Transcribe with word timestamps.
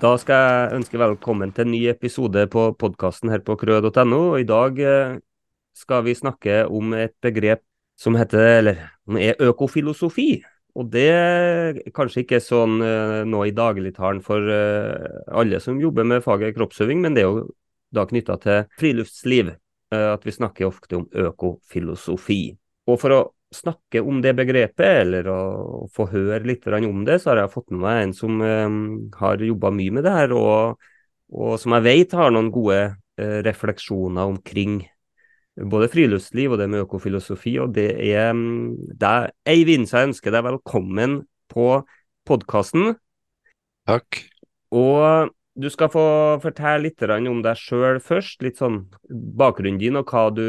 Da 0.00 0.14
skal 0.16 0.38
jeg 0.40 0.76
ønske 0.78 0.96
velkommen 0.96 1.50
til 1.52 1.66
en 1.66 1.74
ny 1.74 1.78
episode 1.90 2.46
på 2.48 2.62
podkasten 2.80 3.28
her 3.28 3.42
på 3.44 3.52
krø.no. 3.60 4.20
I 4.40 4.46
dag 4.48 4.78
eh, 4.80 5.18
skal 5.76 6.06
vi 6.06 6.14
snakke 6.16 6.62
om 6.72 6.94
et 6.96 7.12
begrep 7.20 7.60
som 8.00 8.16
heter, 8.16 8.46
eller 8.62 8.78
som 9.04 9.18
er 9.20 9.36
økofilosofi. 9.44 10.38
Og 10.72 10.88
det 10.94 11.04
er 11.12 11.82
kanskje 11.92 12.22
ikke 12.24 12.40
sånn 12.40 12.78
eh, 12.80 13.18
nå 13.28 13.42
i 13.44 13.52
dagligtalen 13.52 14.22
for 14.24 14.48
eh, 14.54 15.20
alle 15.36 15.60
som 15.60 15.82
jobber 15.84 16.08
med 16.08 16.24
faget 16.24 16.56
kroppsøving, 16.56 17.04
men 17.04 17.18
det 17.18 17.26
er 17.26 17.28
jo 17.28 17.44
da 17.92 18.06
knytta 18.08 18.38
til 18.40 18.64
friluftsliv 18.80 19.52
at 19.90 20.22
vi 20.22 20.32
snakker 20.32 20.68
ofte 20.68 20.96
om 20.96 21.08
økofilosofi. 21.28 22.42
Og 22.88 23.00
for 23.02 23.16
å 23.16 23.22
snakke 23.54 24.00
om 24.06 24.20
det 24.22 24.32
begrepet, 24.38 25.02
eller 25.02 25.28
å 25.30 25.40
få 25.94 26.06
høre 26.12 26.44
litt 26.46 26.66
om 26.70 27.04
det, 27.04 27.18
så 27.20 27.32
har 27.32 27.42
jeg 27.42 27.54
fått 27.54 27.70
med 27.74 27.82
meg 27.82 28.02
en 28.04 28.14
som 28.14 28.40
um, 28.40 29.10
har 29.18 29.42
jobba 29.42 29.72
mye 29.74 29.96
med 29.96 30.06
det 30.06 30.14
her, 30.14 30.34
og, 30.36 30.78
og, 31.34 31.58
som 31.58 31.74
jeg 31.78 31.86
vet 31.86 32.14
har 32.18 32.30
noen 32.30 32.50
gode 32.54 32.80
uh, 32.94 33.38
refleksjoner 33.46 34.30
omkring 34.30 34.84
både 35.60 35.90
friluftsliv 35.92 36.54
og 36.54 36.60
det 36.60 36.68
med 36.70 36.84
økofilosofi. 36.86 37.56
Og 37.60 37.74
det 37.74 37.90
er 38.12 38.30
um, 38.30 38.78
Eivind, 39.44 39.90
så 39.90 40.00
jeg 40.00 40.12
ønsker 40.12 40.34
deg 40.34 40.46
velkommen 40.46 41.20
på 41.50 41.82
podkasten. 42.28 42.94
Takk. 43.90 44.22
Og 44.70 45.34
du 45.60 45.66
skal 45.72 45.90
få 45.90 46.04
fortelle 46.40 46.86
litt 46.86 47.02
om 47.02 47.42
deg 47.42 47.58
sjøl 47.58 47.98
først. 47.98 48.38
Litt 48.46 48.62
sånn 48.62 48.84
bakgrunnen 49.10 49.80
din 49.82 49.98
og 49.98 50.06
hva, 50.06 50.28
du, 50.30 50.46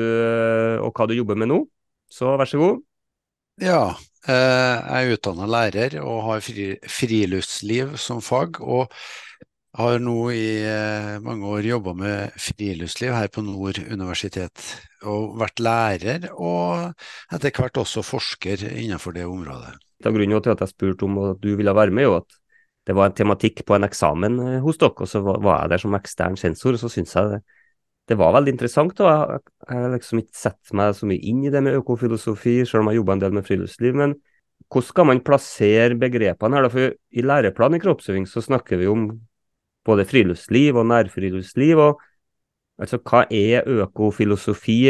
og 0.85 0.93
hva 0.93 1.09
du 1.09 1.17
jobber 1.17 1.39
med 1.41 1.49
nå. 1.49 1.63
Så 2.11 2.37
vær 2.37 2.45
så 2.45 2.61
god. 2.61 2.85
Ja, 3.61 3.93
eh, 4.25 4.33
jeg 4.33 5.09
er 5.11 5.15
utdanna 5.15 5.45
lærer 5.45 5.99
og 6.01 6.23
har 6.25 6.41
friluftsliv 6.41 7.93
som 8.01 8.21
fag. 8.25 8.57
Og 8.61 8.89
har 9.77 10.01
nå 10.03 10.15
i 10.35 10.47
eh, 10.67 11.19
mange 11.23 11.47
år 11.47 11.67
jobba 11.69 11.93
med 11.95 12.33
friluftsliv 12.41 13.13
her 13.13 13.29
på 13.31 13.43
Nord 13.45 13.77
universitet. 13.85 14.65
Og 15.05 15.37
vært 15.39 15.61
lærer, 15.61 16.27
og 16.33 16.91
etter 17.31 17.53
hvert 17.55 17.79
også 17.79 18.03
forsker 18.03 18.65
innenfor 18.73 19.15
det 19.15 19.29
området. 19.29 19.77
Da 20.01 20.09
grunnen 20.09 20.41
til 20.41 20.55
at 20.55 20.65
jeg 20.65 20.73
spurte 20.73 21.05
om 21.05 21.21
at 21.29 21.41
du 21.43 21.53
ville 21.55 21.77
være 21.77 21.93
med, 21.93 22.09
jo 22.09 22.17
at 22.17 22.37
det 22.89 22.97
var 22.97 23.11
en 23.11 23.15
tematikk 23.15 23.61
på 23.67 23.77
en 23.77 23.85
eksamen 23.85 24.41
eh, 24.47 24.59
hos 24.65 24.81
dere, 24.81 25.05
og 25.05 25.09
så 25.09 25.21
var 25.21 25.61
jeg 25.61 25.75
der 25.75 25.85
som 25.85 26.01
ekstern 26.01 26.37
sensor. 26.39 26.73
og 26.73 26.81
så 26.81 26.89
syns 26.89 27.13
jeg 27.15 27.35
det 27.35 27.43
det 28.11 28.17
var 28.19 28.33
veldig 28.35 28.51
interessant. 28.51 28.99
og 28.99 29.07
Jeg 29.69 29.77
har 29.77 29.93
liksom 29.93 30.19
ikke 30.19 30.35
sett 30.35 30.73
meg 30.75 30.95
så 30.97 31.07
mye 31.07 31.23
inn 31.31 31.45
i 31.45 31.51
det 31.53 31.61
med 31.63 31.77
økofilosofi, 31.79 32.61
selv 32.67 32.83
om 32.83 32.91
jeg 32.91 32.99
jobber 32.99 33.15
en 33.15 33.23
del 33.23 33.35
med 33.37 33.47
friluftsliv. 33.47 33.95
Men 33.95 34.15
hvordan 34.67 34.87
skal 34.89 35.07
man 35.07 35.23
plassere 35.23 35.99
begrepene 35.99 36.57
her? 36.57 36.67
da? 36.67 36.71
For 36.73 36.91
I 36.91 37.25
læreplanen 37.25 37.79
i 37.79 37.83
kroppsøving 37.83 38.27
så 38.29 38.43
snakker 38.43 38.81
vi 38.81 38.89
om 38.91 39.07
både 39.87 40.05
friluftsliv 40.09 40.75
og 40.75 40.89
nærfriluftsliv. 40.91 41.79
og 41.79 42.01
altså 42.81 42.99
Hva 42.99 43.23
er 43.31 43.69
økofilosofi 43.79 44.81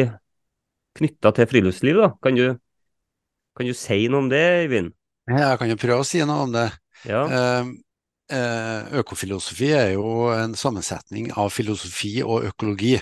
knytta 0.98 1.32
til 1.38 1.48
friluftsliv? 1.54 2.02
da? 2.02 2.12
Kan 2.24 2.36
du, 2.36 2.58
kan 3.58 3.70
du 3.70 3.78
si 3.78 4.08
noe 4.10 4.26
om 4.26 4.34
det, 4.34 4.42
Eivind? 4.66 4.92
Jeg 5.30 5.62
kan 5.62 5.70
jo 5.70 5.78
prøve 5.80 6.02
å 6.02 6.08
si 6.10 6.26
noe 6.26 6.50
om 6.50 6.58
det. 6.58 6.68
Ja. 7.06 7.24
Um, 7.62 7.78
Økofilosofi 8.32 9.74
er 9.76 9.90
jo 9.98 10.30
en 10.32 10.54
sammensetning 10.56 11.34
av 11.36 11.50
filosofi 11.52 12.22
og 12.24 12.46
økologi. 12.48 12.96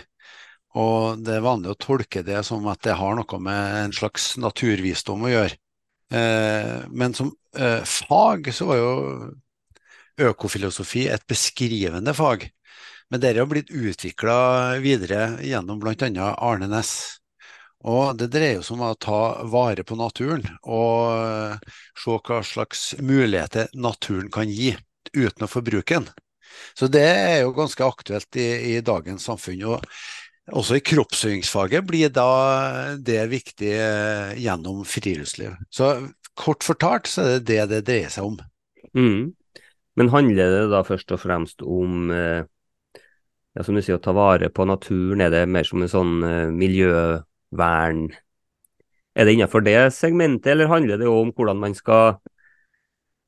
Og 0.77 1.23
det 1.25 1.37
er 1.37 1.45
vanlig 1.45 1.71
å 1.73 1.79
tolke 1.81 2.21
det 2.25 2.43
som 2.45 2.67
at 2.69 2.83
det 2.85 2.97
har 2.99 3.17
noe 3.17 3.39
med 3.41 3.77
en 3.83 3.95
slags 3.95 4.35
naturvisdom 4.37 5.25
å 5.25 5.31
gjøre. 5.31 5.57
Eh, 6.13 6.75
men 6.89 7.15
som 7.17 7.31
eh, 7.57 7.81
fag 7.85 8.51
så 8.53 8.69
var 8.69 8.81
jo 8.81 8.93
økofilosofi 10.29 11.07
et 11.09 11.25
beskrivende 11.29 12.13
fag. 12.13 12.49
Men 13.09 13.21
det 13.21 13.33
har 13.37 13.49
blitt 13.49 13.71
utvikla 13.73 14.77
videre 14.83 15.39
gjennom 15.41 15.81
bl.a. 15.81 15.95
Arne 16.37 16.69
Næss. 16.69 16.93
Og 17.89 18.17
det 18.19 18.27
dreier 18.33 18.61
seg 18.61 18.75
om 18.75 18.85
å 18.89 18.95
ta 18.99 19.41
vare 19.47 19.85
på 19.87 19.95
naturen 19.95 20.43
og 20.67 21.63
se 21.97 22.17
hva 22.27 22.41
slags 22.43 22.89
muligheter 22.99 23.71
naturen 23.73 24.27
kan 24.29 24.51
gi 24.51 24.73
uten 25.15 25.47
å 25.47 25.49
forbruke 25.49 26.01
den. 26.01 26.09
Så 26.75 26.89
det 26.91 27.05
er 27.07 27.37
jo 27.45 27.55
ganske 27.55 27.85
aktuelt 27.85 28.35
i, 28.35 28.75
i 28.75 28.81
dagens 28.83 29.23
samfunn. 29.29 29.63
og 29.63 29.85
også 30.55 30.77
i 30.79 30.83
kroppsøvingsfaget 30.85 31.85
blir 31.87 32.11
da 32.13 32.29
det 32.97 33.21
viktig 33.31 33.73
eh, 33.73 34.37
gjennom 34.41 34.83
friluftsliv. 34.87 35.55
Så 35.73 35.91
kort 36.39 36.63
fortalt 36.65 37.09
så 37.11 37.25
er 37.25 37.35
det 37.39 37.47
det 37.49 37.65
det 37.73 37.81
dreier 37.89 38.13
seg 38.13 38.31
om. 38.31 38.39
Mm. 38.97 39.35
Men 39.99 40.13
handler 40.13 40.53
det 40.53 40.63
da 40.71 40.83
først 40.87 41.11
og 41.11 41.21
fremst 41.21 41.63
om 41.65 42.11
eh, 42.15 42.47
ja, 43.57 43.65
som 43.65 43.75
du 43.75 43.81
sier, 43.83 43.97
å 43.99 44.03
ta 44.03 44.13
vare 44.15 44.49
på 44.53 44.65
naturen? 44.69 45.25
Er 45.25 45.33
det 45.33 45.43
mer 45.51 45.67
som 45.67 45.83
en 45.83 45.91
sånn 45.91 46.15
eh, 46.23 46.47
miljøvern? 46.53 48.05
Er 49.19 49.27
det 49.27 49.35
innenfor 49.35 49.65
det 49.65 49.77
segmentet, 49.97 50.53
eller 50.53 50.71
handler 50.71 51.01
det 51.01 51.09
om 51.11 51.33
hvordan 51.35 51.59
man 51.59 51.75
skal 51.75 52.19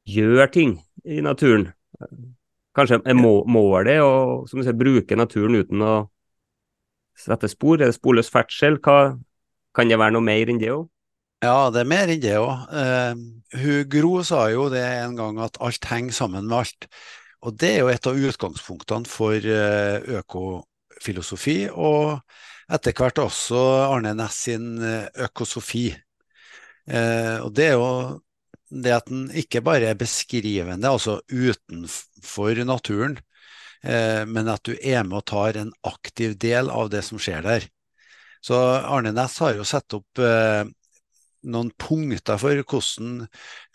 gjøre 0.08 0.48
ting 0.54 0.78
i 1.04 1.20
naturen? 1.26 1.72
Kanskje 2.78 3.02
er 3.04 3.18
målet 3.20 4.00
å 4.00 4.14
som 4.48 4.62
du 4.62 4.64
sier, 4.64 4.78
bruke 4.78 5.18
naturen 5.20 5.60
uten 5.60 5.84
å 5.84 5.96
sette 7.22 7.50
spor? 7.52 7.80
Er 7.80 7.92
det 7.92 7.98
sporløs 7.98 8.32
ferdsel? 8.32 8.80
Hva, 8.84 9.14
kan 9.76 9.92
det 9.92 10.00
være 10.02 10.16
noe 10.16 10.26
mer 10.26 10.52
enn 10.52 10.62
det 10.62 10.72
òg? 10.74 10.88
Ja, 11.42 11.72
det 11.74 11.82
er 11.82 11.90
mer 11.90 12.12
enn 12.12 12.22
det 12.22 12.36
òg. 12.38 12.68
Uh, 12.74 13.82
Gro 13.90 14.22
sa 14.28 14.46
jo 14.54 14.68
det 14.74 14.84
en 14.84 15.18
gang 15.18 15.42
at 15.42 15.60
alt 15.64 15.88
henger 15.90 16.18
sammen 16.18 16.50
med 16.50 16.60
alt. 16.62 16.90
Og 17.42 17.56
det 17.58 17.72
er 17.76 17.80
jo 17.82 17.90
et 17.90 18.08
av 18.10 18.20
utgangspunktene 18.30 19.10
for 19.10 19.38
uh, 19.38 19.98
økofilosofi, 20.22 21.58
og 21.74 22.22
etter 22.72 22.96
hvert 22.96 23.24
også 23.24 23.62
Arne 23.88 24.14
Næss 24.18 24.44
sin 24.46 24.76
uh, 24.82 25.08
økosofi. 25.26 25.90
Uh, 26.90 27.42
og 27.48 27.50
det 27.58 27.72
er 27.72 27.80
jo 27.80 27.90
det 28.72 28.94
at 28.96 29.10
den 29.10 29.26
ikke 29.36 29.60
bare 29.66 29.90
er 29.90 29.98
beskrivende, 30.00 30.88
altså 30.88 31.18
utenfor 31.28 32.62
naturen, 32.64 33.18
Eh, 33.18 33.31
men 33.82 34.50
at 34.52 34.62
du 34.68 34.76
er 34.78 35.02
med 35.08 35.18
og 35.18 35.24
tar 35.32 35.58
en 35.58 35.72
aktiv 35.90 36.36
del 36.38 36.70
av 36.70 36.92
det 36.94 37.02
som 37.08 37.18
skjer 37.18 37.42
der. 37.42 37.64
Så 38.42 38.58
Arne 38.58 39.14
Næss 39.14 39.38
har 39.42 39.56
jo 39.58 39.66
satt 39.68 39.94
opp 39.94 40.22
eh, 40.22 40.64
noen 41.54 41.70
punkter 41.78 42.40
for 42.42 42.58
hvordan 42.58 43.28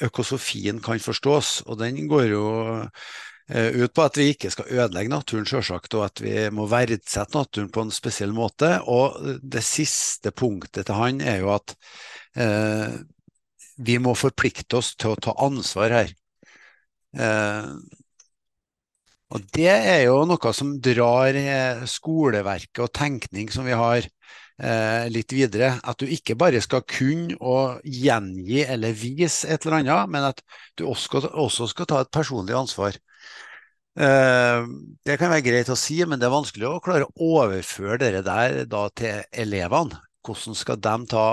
økosofien 0.03 0.81
kan 0.83 1.03
forstås, 1.03 1.61
og 1.71 1.79
den 1.83 2.03
går 2.11 2.27
jo 2.33 2.47
eh, 2.83 3.79
ut 3.79 3.95
på 3.95 4.07
at 4.07 4.19
vi 4.19 4.29
ikke 4.33 4.51
skal 4.55 4.71
ødelegge 4.75 5.13
naturen, 5.13 5.47
selvsagt, 5.47 5.95
og 5.95 6.09
at 6.09 6.23
vi 6.23 6.35
må 6.55 6.67
verdsette 6.71 7.39
naturen 7.39 7.71
på 7.71 7.87
en 7.87 7.95
spesiell 7.95 8.35
måte. 8.35 8.73
Og 8.91 9.39
det 9.43 9.63
siste 9.67 10.35
punktet 10.35 10.89
til 10.89 10.99
han 10.99 11.23
er 11.23 11.43
jo 11.45 11.53
at 11.55 11.77
eh, 12.35 12.99
vi 13.87 14.01
må 14.03 14.17
forplikte 14.19 14.81
oss 14.81 14.95
til 14.99 15.15
å 15.15 15.21
ta 15.29 15.37
ansvar 15.47 15.95
her. 15.95 16.15
Eh, 17.17 17.71
og 19.35 19.47
det 19.57 19.71
er 19.73 20.05
jo 20.07 20.21
noe 20.29 20.53
som 20.55 20.77
drar 20.83 21.35
eh, 21.35 21.83
skoleverket 21.91 22.83
og 22.85 22.93
tenkning 22.95 23.51
som 23.51 23.67
vi 23.67 23.75
har 23.75 24.05
eh, 24.07 25.09
litt 25.11 25.35
videre. 25.35 25.73
At 25.83 25.99
du 25.99 26.07
ikke 26.07 26.37
bare 26.39 26.63
skal 26.63 26.85
kunne 26.87 27.35
å 27.41 27.57
gjengi 27.83 28.63
eller 28.65 28.95
vise 28.95 29.51
et 29.51 29.67
eller 29.67 29.81
annet, 29.81 30.13
men 30.15 30.29
at 30.31 30.43
du 30.79 30.87
også 30.87 31.11
skal, 31.11 31.29
også 31.47 31.69
skal 31.73 31.91
ta 31.91 32.01
et 32.05 32.15
personlig 32.15 32.55
ansvar. 32.59 32.99
Eh, 33.97 34.71
det 35.09 35.19
kan 35.19 35.33
være 35.33 35.47
greit 35.47 35.71
å 35.73 35.79
si, 35.81 35.99
men 36.05 36.21
det 36.21 36.29
er 36.29 36.37
vanskelig 36.37 36.71
å 36.71 36.81
klare 36.85 37.09
å 37.09 37.31
overføre 37.41 37.99
det 38.15 38.25
der 38.29 38.63
da, 38.71 38.87
til 38.95 39.23
elevene. 39.33 40.03
Hvordan 40.27 40.59
skal 40.59 40.79
de 40.83 40.97
ta 41.11 41.29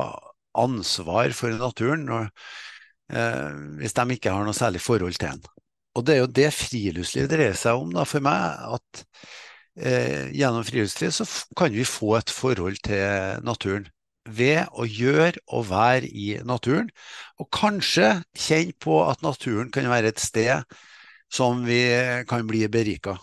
ansvar 0.64 1.34
for 1.38 1.54
naturen 1.62 2.06
når, 2.10 2.30
eh, 3.14 3.52
hvis 3.82 3.98
de 3.98 4.18
ikke 4.18 4.34
har 4.34 4.48
noe 4.48 4.58
særlig 4.58 4.82
forhold 4.82 5.20
til 5.20 5.30
den? 5.36 5.53
Og 5.94 6.06
det 6.06 6.16
er 6.16 6.22
jo 6.24 6.30
det 6.40 6.50
friluftsliv 6.56 7.28
dreier 7.32 7.58
seg 7.58 7.82
om 7.82 7.92
da, 7.94 8.06
for 8.10 8.24
meg. 8.26 8.78
At 8.78 9.04
eh, 9.78 10.30
gjennom 10.34 10.66
friluftsliv 10.68 11.14
så 11.16 11.28
kan 11.60 11.74
vi 11.76 11.86
få 11.88 12.16
et 12.20 12.34
forhold 12.34 12.80
til 12.88 13.44
naturen. 13.46 13.90
Ved 14.24 14.72
å 14.80 14.86
gjøre 14.88 15.42
og 15.52 15.68
være 15.68 16.08
i 16.08 16.38
naturen, 16.48 16.88
og 17.42 17.50
kanskje 17.52 18.22
kjenne 18.40 18.76
på 18.80 19.02
at 19.04 19.20
naturen 19.26 19.68
kan 19.74 19.90
være 19.92 20.14
et 20.14 20.24
sted 20.24 20.64
som 21.34 21.66
vi 21.68 21.82
kan 22.30 22.48
bli 22.48 22.64
berika. 22.72 23.18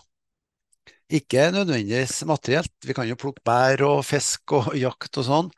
Ikke 1.11 1.49
nødvendigvis 1.51 2.21
materielt, 2.25 2.71
vi 2.85 2.93
kan 2.95 3.07
jo 3.09 3.17
plukke 3.19 3.43
bær 3.43 3.81
og 3.83 4.05
fisk 4.07 4.53
og 4.55 4.71
jakt 4.85 5.17
og 5.19 5.27
sånn, 5.27 5.49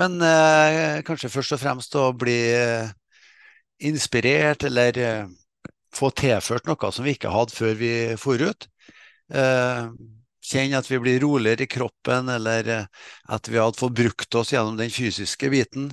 men 0.00 0.16
eh, 0.24 1.02
kanskje 1.06 1.30
først 1.30 1.54
og 1.54 1.62
fremst 1.62 1.94
å 2.00 2.08
bli 2.18 2.38
eh, 2.56 2.88
inspirert 3.86 4.66
eller 4.66 4.98
eh, 4.98 5.28
få 5.96 6.12
tilført 6.16 6.68
noe 6.68 6.92
som 6.92 7.06
vi 7.06 7.16
ikke 7.16 7.32
hadde 7.32 7.56
før 7.56 7.74
vi 7.80 7.92
for 8.20 8.42
ut. 8.42 8.68
Eh, 9.32 9.88
kjenne 10.46 10.80
at 10.80 10.90
vi 10.90 11.00
blir 11.02 11.22
roligere 11.24 11.66
i 11.66 11.70
kroppen, 11.70 12.30
eller 12.32 12.68
eh, 12.72 12.90
at 13.32 13.48
vi 13.50 13.58
hadde 13.60 13.80
fått 13.80 13.96
brukt 13.98 14.38
oss 14.38 14.52
gjennom 14.54 14.78
den 14.78 14.92
fysiske 14.92 15.50
biten, 15.52 15.90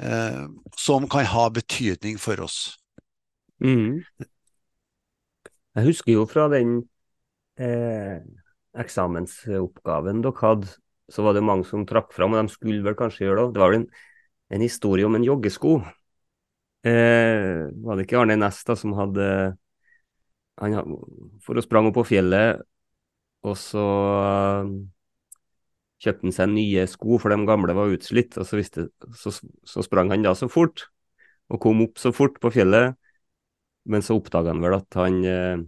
eh, 0.00 0.42
som 0.78 1.06
kan 1.10 1.28
ha 1.30 1.46
betydning 1.54 2.18
for 2.22 2.42
oss. 2.46 2.58
Mm. 3.62 4.02
Jeg 5.76 5.84
husker 5.84 6.12
jo 6.16 6.24
fra 6.28 6.48
den 6.52 6.80
eh, 7.60 8.18
eksamensoppgaven 8.80 10.22
dere 10.24 10.42
hadde, 10.42 10.74
så 11.12 11.22
var 11.22 11.36
det 11.36 11.44
mange 11.46 11.66
som 11.68 11.86
trakk 11.86 12.10
fram, 12.16 12.34
og 12.34 12.42
de 12.42 12.54
skulle 12.54 12.84
vel 12.84 12.96
kanskje 12.98 13.28
gjøre 13.28 13.38
det 13.38 13.44
òg. 13.44 13.54
Det 13.54 13.62
var 13.62 13.72
vel 13.72 13.80
en, 13.82 13.90
en, 14.56 14.64
historie 14.64 15.06
om 15.06 15.14
en 15.14 15.26
joggesko. 15.26 15.78
Eh, 16.86 17.66
var 17.82 17.96
det 17.96 18.06
ikke 18.06 18.20
Arne 18.20 18.36
Næss 18.38 18.62
som 18.78 18.94
hadde 18.98 19.28
han 20.60 20.96
For 21.44 21.58
å 21.58 21.64
sprang 21.64 21.88
opp 21.90 21.98
på 21.98 22.06
fjellet, 22.08 22.62
og 23.44 23.56
så 23.60 23.82
uh, 23.82 24.70
kjøpte 26.00 26.24
han 26.24 26.34
seg 26.34 26.52
nye 26.54 26.86
sko, 26.88 27.18
for 27.20 27.34
de 27.34 27.48
gamle 27.48 27.74
var 27.76 27.92
utslitt. 27.92 28.38
Og 28.40 28.48
så, 28.48 28.56
visste, 28.58 28.86
så, 29.18 29.34
så 29.36 29.84
sprang 29.84 30.14
han 30.14 30.24
da 30.24 30.32
så 30.38 30.48
fort, 30.48 30.86
og 31.52 31.60
kom 31.62 31.84
opp 31.84 32.00
så 32.00 32.14
fort 32.16 32.40
på 32.40 32.54
fjellet. 32.54 32.96
Men 33.86 34.02
så 34.02 34.16
oppdaga 34.16 34.54
han 34.54 34.64
vel 34.64 34.78
at 34.80 34.98
han 34.98 35.20
uh, 35.28 35.66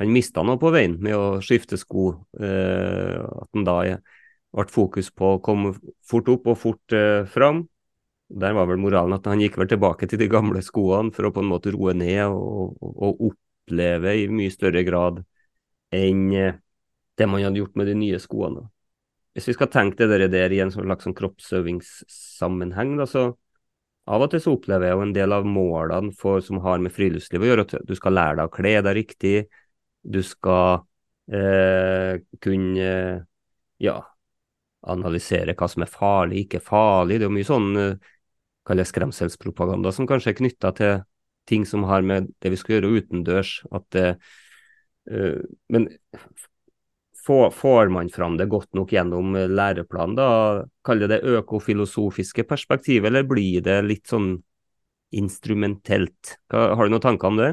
han 0.00 0.14
mista 0.14 0.42
noe 0.46 0.56
på 0.60 0.70
veien 0.72 0.96
med 1.04 1.12
å 1.12 1.24
skifte 1.44 1.76
sko. 1.76 2.14
Eh, 2.40 3.16
at 3.20 3.48
han 3.52 3.66
da 3.68 3.76
ble 3.84 4.64
fokus 4.72 5.10
på 5.12 5.34
å 5.34 5.42
komme 5.44 5.74
fort 6.08 6.30
opp 6.32 6.48
og 6.48 6.56
fort 6.58 6.96
eh, 6.96 7.28
fram. 7.28 7.66
Der 8.30 8.54
var 8.54 8.68
vel 8.70 8.78
moralen 8.78 9.16
at 9.16 9.26
han 9.26 9.40
gikk 9.42 9.56
vel 9.58 9.68
tilbake 9.70 10.06
til 10.06 10.20
de 10.20 10.28
gamle 10.30 10.62
skoene 10.62 11.10
for 11.14 11.26
å 11.26 11.32
på 11.34 11.42
en 11.42 11.50
måte 11.50 11.72
roe 11.74 11.94
ned 11.98 12.30
og, 12.30 12.76
og, 12.78 13.24
oppleve 13.30 14.14
i 14.20 14.28
mye 14.30 14.52
større 14.54 14.84
grad 14.86 15.18
enn 15.94 16.28
eh, 16.38 16.58
det 17.18 17.26
man 17.26 17.42
hadde 17.42 17.58
gjort 17.58 17.74
med 17.78 17.90
de 17.90 17.96
nye 17.98 18.20
skoene. 18.22 18.68
Hvis 19.34 19.50
vi 19.50 19.54
skal 19.56 19.70
tenke 19.70 20.06
det 20.10 20.30
der 20.30 20.54
i 20.54 20.60
en 20.62 20.70
slags 20.74 21.06
sånn 21.06 21.16
kroppsøvingssammenheng, 21.18 22.94
da, 22.98 23.06
så 23.06 23.24
av 24.10 24.24
og 24.24 24.30
til 24.32 24.42
så 24.42 24.54
opplever 24.56 24.88
jeg 24.88 24.96
jo 24.96 25.02
en 25.04 25.14
del 25.14 25.34
av 25.34 25.46
målene 25.46 26.14
for, 26.18 26.40
som 26.42 26.62
har 26.64 26.80
med 26.82 26.94
friluftsliv 26.94 27.44
å 27.44 27.50
gjøre, 27.50 27.66
at 27.66 27.74
du 27.86 27.92
skal 27.98 28.16
lære 28.16 28.38
deg 28.40 28.48
å 28.48 28.54
kle 28.54 28.72
deg 28.86 28.96
riktig, 28.96 29.34
du 30.02 30.22
skal 30.26 30.80
eh, 31.30 32.22
kunne 32.42 32.94
ja, 33.82 33.98
analysere 34.80 35.54
hva 35.58 35.68
som 35.70 35.84
er 35.84 35.92
farlig, 35.92 36.46
ikke 36.46 36.62
farlig. 36.64 37.18
Det 37.18 37.26
er 37.26 37.30
jo 37.30 37.36
mye 37.36 37.48
sånn 37.48 37.70
eh, 38.68 38.84
skremselspropaganda 38.86 39.92
som 39.94 40.08
kanskje 40.10 40.34
er 40.34 40.38
knytta 40.42 40.74
til 40.76 41.00
ting 41.48 41.64
som 41.66 41.86
har 41.88 42.04
med 42.06 42.28
det 42.42 42.52
vi 42.52 42.58
skal 42.60 42.76
gjøre 42.76 43.00
utendørs. 43.00 43.54
At 43.74 43.86
det, 43.96 44.08
uh, 45.10 45.40
men 45.72 45.88
får, 47.26 47.50
får, 47.56 47.90
man 47.90 48.10
fram 48.12 48.36
det 48.38 48.50
godt 48.52 48.70
nok 48.76 48.92
gjennom 48.94 49.34
læreplanen, 49.50 50.18
da 50.18 50.28
kaller 50.86 51.10
det 51.10 51.24
økofilosofiske 51.26 52.44
perspektivet, 52.46 53.08
eller 53.10 53.26
blir 53.26 53.64
det 53.66 53.80
litt 53.88 54.12
sånn 54.12 54.36
instrumentelt? 55.16 56.36
Har 56.52 56.86
du 56.86 56.94
noen 56.94 57.02
tanker 57.02 57.32
om 57.32 57.40
det? 57.40 57.50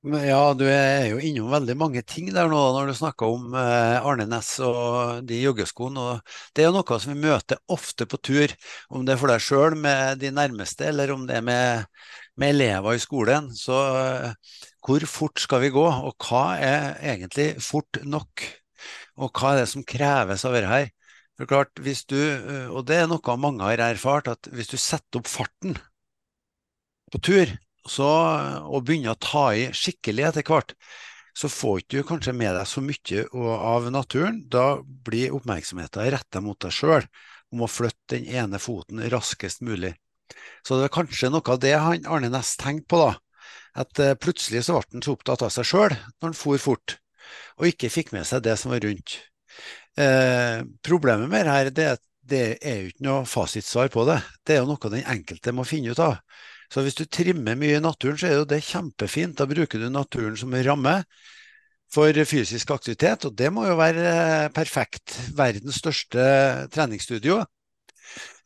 Ja, 0.00 0.54
du 0.56 0.62
er 0.64 1.10
jo 1.10 1.18
innom 1.20 1.50
veldig 1.52 1.74
mange 1.76 2.00
ting 2.08 2.30
der 2.32 2.48
nå 2.48 2.56
når 2.72 2.88
du 2.88 2.94
snakker 2.96 3.28
om 3.34 3.52
eh, 3.52 3.98
Arne 4.00 4.24
Næss 4.30 4.54
og 4.64 5.26
de 5.28 5.42
joggeskoene. 5.42 6.14
Det 6.56 6.62
er 6.64 6.70
jo 6.70 6.78
noe 6.78 6.98
som 7.02 7.12
vi 7.12 7.26
møter 7.26 7.60
ofte 7.68 8.06
på 8.08 8.16
tur, 8.24 8.54
om 8.88 9.04
det 9.04 9.12
er 9.12 9.20
for 9.20 9.28
deg 9.28 9.44
sjøl 9.44 9.76
med 9.76 10.22
de 10.22 10.30
nærmeste, 10.32 10.88
eller 10.88 11.12
om 11.12 11.26
det 11.28 11.36
er 11.36 11.44
med, 11.44 11.84
med 12.40 12.54
elever 12.54 12.96
i 12.96 13.02
skolen. 13.04 13.52
Så 13.52 13.76
eh, 14.00 14.56
hvor 14.88 15.04
fort 15.04 15.44
skal 15.44 15.66
vi 15.66 15.72
gå, 15.76 15.84
og 15.84 16.16
hva 16.30 16.46
er 16.56 16.96
egentlig 17.12 17.50
fort 17.60 18.00
nok? 18.00 18.48
Og 19.20 19.28
hva 19.36 19.52
er 19.52 19.66
det 19.66 19.70
som 19.74 19.84
kreves 19.84 20.48
av 20.48 20.56
dette 20.56 20.72
her? 20.72 20.88
For 21.36 21.52
klart, 21.52 21.76
hvis 21.84 22.06
du, 22.08 22.16
eh, 22.16 22.72
og 22.72 22.88
det 22.88 23.02
er 23.02 23.12
noe 23.12 23.36
mange 23.36 23.68
har 23.68 23.84
erfart, 23.90 24.32
at 24.32 24.48
hvis 24.48 24.72
du 24.72 24.78
setter 24.80 25.20
opp 25.20 25.28
farten 25.28 25.76
på 27.12 27.20
tur, 27.20 27.52
så, 27.88 28.08
og 28.66 28.84
begynner 28.84 29.14
å 29.14 29.22
ta 29.22 29.46
i 29.56 29.68
skikkelig 29.76 30.26
etter 30.28 30.46
hvert, 30.46 30.74
så 31.36 31.48
får 31.48 31.80
ikke 31.80 32.00
du 32.00 32.08
kanskje 32.08 32.34
med 32.36 32.52
deg 32.56 32.68
så 32.68 32.82
mye 32.84 33.24
av 33.56 33.88
naturen. 33.94 34.42
Da 34.50 34.80
blir 34.82 35.34
oppmerksomheten 35.36 36.10
retta 36.12 36.42
mot 36.44 36.58
deg 36.60 36.74
sjøl, 36.74 37.06
om 37.50 37.64
å 37.64 37.70
flytte 37.70 38.16
den 38.18 38.28
ene 38.28 38.60
foten 38.62 39.02
raskest 39.10 39.64
mulig. 39.66 39.94
Så 40.66 40.78
det 40.78 40.88
er 40.88 40.94
kanskje 40.94 41.30
noe 41.32 41.46
av 41.50 41.58
det 41.62 41.74
han 41.78 42.06
Arne 42.06 42.30
Næss 42.30 42.56
tenkte 42.60 42.90
på, 42.92 43.00
da. 43.02 43.14
At 43.80 44.02
uh, 44.02 44.14
plutselig 44.18 44.64
så 44.66 44.76
ble 44.76 44.98
han 44.98 45.06
så 45.06 45.14
opptatt 45.14 45.44
av 45.46 45.52
seg 45.54 45.66
sjøl 45.70 45.94
når 45.94 46.28
han 46.28 46.38
for 46.38 46.62
fort, 46.62 46.98
og 47.58 47.70
ikke 47.70 47.90
fikk 47.92 48.12
med 48.14 48.26
seg 48.26 48.42
det 48.46 48.56
som 48.58 48.74
var 48.74 48.82
rundt. 48.84 49.20
Eh, 49.98 50.62
problemet 50.86 51.28
med 51.30 51.46
dette 51.46 51.74
det, 51.74 51.88
det 52.30 52.44
er 52.62 52.76
jo 52.80 52.90
ikke 52.92 53.06
noe 53.06 53.26
fasitsvar 53.28 53.90
på 53.92 54.04
det. 54.08 54.20
Det 54.46 54.54
er 54.54 54.62
jo 54.62 54.70
noe 54.70 54.92
den 54.92 55.06
enkelte 55.08 55.54
må 55.54 55.66
finne 55.66 55.94
ut 55.94 56.02
av. 56.02 56.18
Så 56.70 56.84
hvis 56.86 56.98
du 56.98 57.04
trimmer 57.10 57.58
mye 57.58 57.78
i 57.78 57.82
naturen, 57.82 58.18
så 58.18 58.28
er 58.28 58.38
jo 58.38 58.48
det 58.48 58.62
kjempefint. 58.62 59.36
Da 59.38 59.46
bruker 59.50 59.82
du 59.82 59.88
naturen 59.90 60.36
som 60.38 60.54
ramme 60.54 61.00
for 61.90 62.14
fysisk 62.30 62.70
aktivitet, 62.70 63.26
og 63.26 63.34
det 63.38 63.50
må 63.50 63.64
jo 63.66 63.78
være 63.78 64.04
eh, 64.10 64.50
perfekt. 64.54 65.16
Verdens 65.34 65.80
største 65.82 66.22
treningsstudio. 66.70 67.40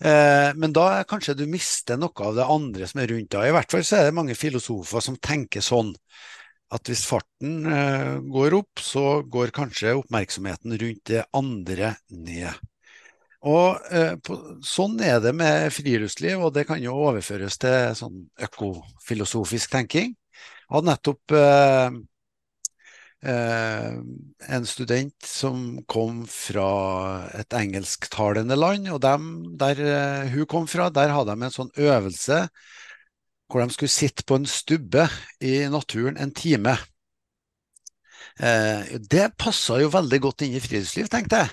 Eh, 0.01 0.51
men 0.57 0.73
da 0.77 1.05
kanskje 1.09 1.37
du 1.39 1.45
mister 1.49 2.01
noe 2.01 2.27
av 2.27 2.39
det 2.39 2.49
andre 2.57 2.89
som 2.89 3.03
er 3.03 3.13
rundt 3.13 3.33
deg. 3.37 3.51
I 3.51 3.57
hvert 3.59 3.77
fall 3.77 3.85
så 3.85 4.01
er 4.01 4.09
det 4.09 4.17
mange 4.17 4.39
filosofer 4.39 5.05
som 5.05 5.21
tenker 5.21 5.65
sånn 5.65 5.93
at 6.75 6.89
hvis 6.89 7.05
farten 7.07 7.69
eh, 7.69 8.15
går 8.33 8.57
opp, 8.57 8.81
så 8.83 9.21
går 9.29 9.53
kanskje 9.55 9.99
oppmerksomheten 10.01 10.79
rundt 10.81 11.13
det 11.13 11.27
andre 11.37 11.95
ned. 12.09 12.65
Og 13.45 13.93
eh, 13.93 14.15
på, 14.25 14.37
Sånn 14.65 14.97
er 15.05 15.21
det 15.21 15.35
med 15.37 15.69
friluftsliv, 15.75 16.41
og 16.41 16.55
det 16.57 16.65
kan 16.69 16.81
jo 16.83 16.97
overføres 17.09 17.59
til 17.61 17.93
sånn 17.99 18.25
økofilosofisk 18.47 19.75
tenking. 19.75 20.15
Jeg 20.15 20.73
hadde 20.73 20.89
nettopp 20.89 21.35
eh, 21.37 21.99
eh, 23.29 23.91
en 24.57 24.67
student 24.69 25.29
som 25.29 25.67
kom 25.91 26.23
fra 26.31 26.71
et 27.37 27.57
engelsktalende 27.57 28.57
land, 28.57 28.89
og 28.95 29.03
dem, 29.05 29.29
der 29.61 29.85
eh, 29.85 30.33
hun 30.33 30.49
kom 30.49 30.71
fra, 30.71 30.89
der 30.89 31.13
hadde 31.13 31.37
de 31.37 31.49
en 31.49 31.59
sånn 31.59 31.75
øvelse 31.77 32.47
hvor 33.53 33.61
de 33.61 33.75
skulle 33.75 33.93
sitte 33.93 34.25
på 34.27 34.39
en 34.41 34.49
stubbe 34.49 35.05
i 35.45 35.59
naturen 35.71 36.17
en 36.19 36.33
time. 36.35 36.79
Eh, 38.41 38.97
det 38.99 39.29
passa 39.39 39.79
jo 39.83 39.93
veldig 39.93 40.21
godt 40.25 40.47
inn 40.47 40.57
i 40.57 40.63
friluftsliv, 40.65 41.13
tenkte 41.13 41.45
jeg. 41.45 41.53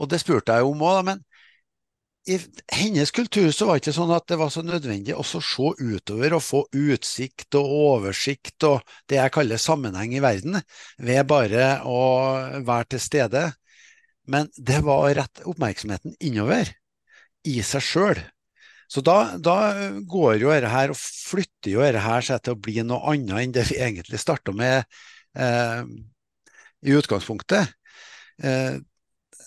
Og 0.00 0.10
det 0.10 0.20
spurte 0.22 0.56
jeg 0.56 0.66
om 0.66 0.82
òg, 0.84 1.00
men 1.10 1.22
i 2.24 2.38
hennes 2.72 3.10
kultur 3.12 3.50
så 3.52 3.66
var 3.68 3.76
det 3.76 3.82
ikke 3.82 3.96
sånn 3.98 4.12
at 4.16 4.24
det 4.30 4.38
var 4.40 4.52
så 4.52 4.62
nødvendig 4.64 5.12
å 5.12 5.24
se 5.28 5.40
utover 5.76 6.36
og 6.36 6.42
få 6.42 6.62
utsikt 6.72 7.58
og 7.60 7.72
oversikt 7.80 8.64
og 8.64 8.94
det 9.10 9.18
jeg 9.18 9.34
kaller 9.34 9.60
sammenheng 9.60 10.14
i 10.16 10.22
verden, 10.24 10.56
ved 10.96 11.26
bare 11.28 11.82
å 11.84 11.98
være 12.64 12.94
til 12.94 13.02
stede. 13.04 13.44
Men 14.24 14.48
det 14.56 14.80
var 14.86 15.02
å 15.02 15.12
rette 15.12 15.44
oppmerksomheten 15.50 16.16
innover, 16.24 16.72
i 17.44 17.58
seg 17.60 17.84
sjøl. 17.84 18.22
Så 18.88 19.02
da, 19.04 19.36
da, 19.36 19.56
går 20.08 20.38
jo 20.40 20.52
dette 20.52 20.72
her 20.72 20.92
og 20.94 20.96
flytter 21.00 21.74
jo 21.74 21.84
dette 21.84 22.00
her 22.04 22.24
seg 22.24 22.40
til 22.44 22.56
å 22.56 22.60
bli 22.64 22.80
noe 22.86 23.12
annet 23.12 23.36
enn 23.42 23.52
det 23.52 23.66
vi 23.68 23.80
egentlig 23.84 24.20
starta 24.22 24.52
med 24.56 24.84
eh, 25.36 25.84
i 26.88 26.96
utgangspunktet. 26.96 27.72
Eh, 28.40 28.80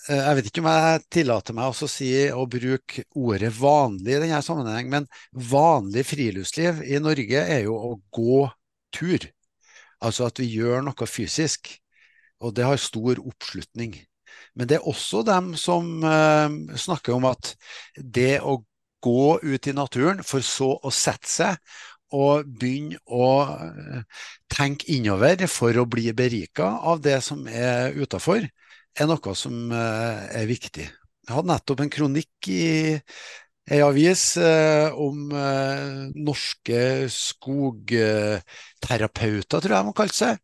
jeg 0.08 0.38
vet 0.38 0.50
ikke 0.50 0.62
om 0.64 0.70
jeg 0.72 1.02
tillater 1.14 1.56
meg 1.58 1.72
å 1.72 1.90
si 1.92 2.12
å 2.32 2.46
bruke 2.50 3.04
ordet 3.18 3.52
vanlig 3.58 4.16
i 4.16 4.22
denne 4.24 4.44
sammenheng, 4.46 4.88
men 4.92 5.08
vanlig 5.32 6.06
friluftsliv 6.08 6.80
i 6.88 7.02
Norge 7.04 7.44
er 7.44 7.66
jo 7.66 7.76
å 7.76 7.92
gå 8.16 8.46
tur. 8.96 9.28
Altså 10.04 10.28
at 10.30 10.40
vi 10.40 10.50
gjør 10.54 10.86
noe 10.86 11.10
fysisk. 11.10 11.74
Og 12.46 12.54
det 12.54 12.68
har 12.68 12.78
stor 12.78 13.18
oppslutning. 13.18 13.96
Men 14.54 14.70
det 14.70 14.78
er 14.78 14.90
også 14.90 15.24
dem 15.26 15.56
som 15.58 16.04
uh, 16.06 16.50
snakker 16.78 17.16
om 17.18 17.26
at 17.30 17.56
det 17.98 18.38
å 18.46 18.60
gå 19.04 19.38
ut 19.42 19.70
i 19.70 19.76
naturen 19.78 20.22
for 20.26 20.46
så 20.46 20.76
å 20.78 20.94
sette 20.94 21.30
seg 21.30 21.58
og 22.16 22.48
begynne 22.60 22.98
å 23.12 23.26
eh, 23.44 24.04
tenke 24.52 24.88
innover 24.96 25.44
for 25.52 25.76
å 25.76 25.84
bli 25.90 26.08
berika 26.16 26.70
av 26.88 27.02
det 27.04 27.18
som 27.26 27.42
er 27.52 27.98
utafor, 28.00 28.48
er 28.98 29.10
noe 29.10 29.36
som 29.38 29.72
eh, 29.72 30.24
er 30.42 30.50
viktig. 30.50 30.88
Jeg 31.28 31.36
hadde 31.36 31.52
nettopp 31.52 31.82
en 31.84 31.90
kronikk 31.92 32.48
i 32.52 32.96
ei 33.68 33.82
avis 33.84 34.38
eh, 34.40 34.88
om 34.96 35.28
eh, 35.36 36.08
norske 36.16 37.10
skogterapeuter, 37.12 39.60
tror 39.60 39.76
jeg 39.76 39.84
de 39.84 39.92
kalte 39.92 40.00
kalt 40.00 40.16
seg, 40.16 40.40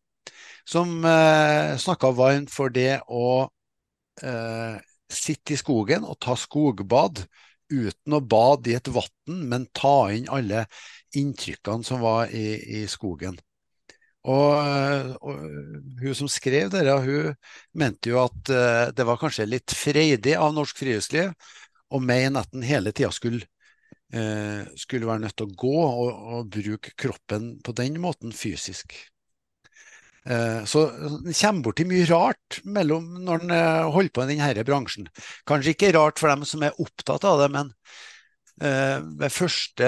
som 0.67 0.99
eh, 1.07 1.79
snakka 1.79 2.11
varmt 2.17 2.51
for 2.51 2.67
det 2.73 2.99
å 3.07 3.47
sitte 5.09 5.55
i 5.55 5.57
skogen 5.57 6.03
og 6.05 6.19
ta 6.21 6.35
skogbad 6.37 7.25
uten 7.73 8.13
å 8.13 8.21
bade 8.21 8.69
i 8.69 8.75
et 8.77 8.85
vann, 8.93 9.39
men 9.49 9.65
ta 9.73 10.13
inn 10.13 10.29
alle 10.29 10.69
inntrykkene 11.17 11.81
som 11.87 11.97
var 12.05 12.29
i, 12.29 12.61
i 12.77 12.85
skogen. 12.91 13.39
Og, 14.23 15.15
og, 15.19 15.39
hun 15.99 16.15
som 16.15 16.29
skrev 16.31 16.69
det, 16.71 16.83
hun 16.87 17.33
mente 17.75 18.13
jo 18.13 18.21
at 18.21 18.51
uh, 18.53 18.91
det 18.95 19.07
var 19.07 19.19
kanskje 19.19 19.49
litt 19.49 19.73
freidig 19.75 20.37
av 20.39 20.53
norsk 20.55 20.79
friluftsliv 20.79 21.33
å 21.93 21.99
mene 21.99 22.39
at 22.39 22.55
en 22.55 22.63
hele 22.63 22.93
tida 22.95 23.11
skulle, 23.11 23.43
uh, 24.15 24.63
skulle 24.79 25.09
være 25.09 25.25
nødt 25.25 25.35
til 25.41 25.49
å 25.49 25.57
gå 25.65 25.75
og, 25.83 26.07
og, 26.37 26.53
bruke 26.55 26.95
kroppen 26.95 27.57
på 27.65 27.75
den 27.75 27.99
måten 28.03 28.31
fysisk. 28.31 28.95
Eh, 30.23 30.63
så 30.65 30.85
en 30.87 31.33
kommer 31.35 31.63
borti 31.65 31.83
mye 31.87 32.07
rart 32.07 32.61
mellom 32.63 33.09
når 33.25 33.43
en 33.43 33.53
eh, 33.57 33.91
holder 33.91 34.13
på 34.15 34.23
i 34.23 34.29
denne 34.31 34.65
bransjen. 34.67 35.09
Kanskje 35.49 35.73
ikke 35.75 35.91
rart 35.97 36.21
for 36.21 36.31
dem 36.31 36.45
som 36.47 36.63
er 36.63 36.79
opptatt 36.79 37.27
av 37.27 37.41
det, 37.43 37.49
men 37.51 37.73
eh, 37.73 38.12
ved 38.63 39.33
første 39.33 39.87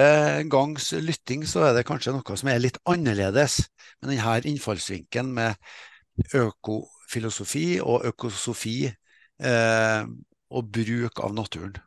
gangs 0.51 0.89
lytting 0.99 1.45
så 1.47 1.69
er 1.69 1.77
det 1.77 1.85
kanskje 1.87 2.11
noe 2.11 2.35
som 2.35 2.49
er 2.51 2.59
litt 2.59 2.79
annerledes 2.91 3.61
med 4.01 4.11
denne 4.11 4.41
innfallsvinkelen 4.51 5.31
med 5.37 6.35
økofilosofi 6.35 7.79
og 7.79 8.03
økosofi 8.11 8.77
og 9.45 10.73
bruk 10.75 11.23
av 11.23 11.37
naturen. 11.37 11.77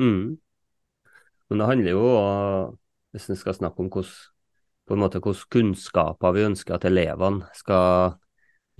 Mm. 0.00 0.38
Men 1.52 1.60
det 1.60 1.68
handler 1.68 1.92
jo, 1.92 2.08
hvis 3.12 3.28
en 3.28 3.36
skal 3.36 3.58
snakke 3.58 3.84
om 3.84 3.92
hvilke 3.92 5.34
kunnskaper 5.52 6.32
vi 6.36 6.46
ønsker 6.48 6.78
at 6.78 6.88
elevene 6.88 7.44
skal 7.56 8.16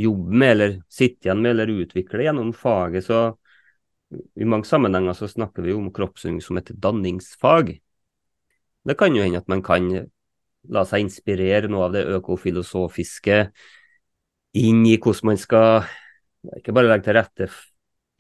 jobbe 0.01 0.33
med, 0.33 0.51
eller 0.55 0.77
sitte 0.89 1.29
igjen 1.29 1.43
med, 1.45 1.53
eller 1.53 1.73
utvikle 1.85 2.25
gjennom 2.25 2.53
faget. 2.57 3.05
Så 3.07 3.19
i 4.13 4.49
mange 4.49 4.69
sammenhenger 4.69 5.17
så 5.17 5.29
snakker 5.31 5.65
vi 5.65 5.75
om 5.77 5.91
kroppsøving 5.95 6.43
som 6.45 6.59
et 6.61 6.73
danningsfag. 6.83 7.77
Det 8.83 8.99
kan 8.99 9.15
jo 9.15 9.25
hende 9.25 9.41
at 9.41 9.51
man 9.51 9.63
kan 9.65 9.89
la 10.73 10.85
seg 10.87 11.07
inspirere 11.07 11.71
noe 11.71 11.89
av 11.89 11.97
det 11.97 12.05
økofilosofiske 12.19 13.39
inn 14.59 14.83
i 14.87 14.99
hvordan 14.99 15.33
man 15.33 15.41
skal 15.41 15.87
ikke 16.59 16.75
bare 16.75 16.91
legge 16.91 17.07
til 17.07 17.17
rette 17.17 17.49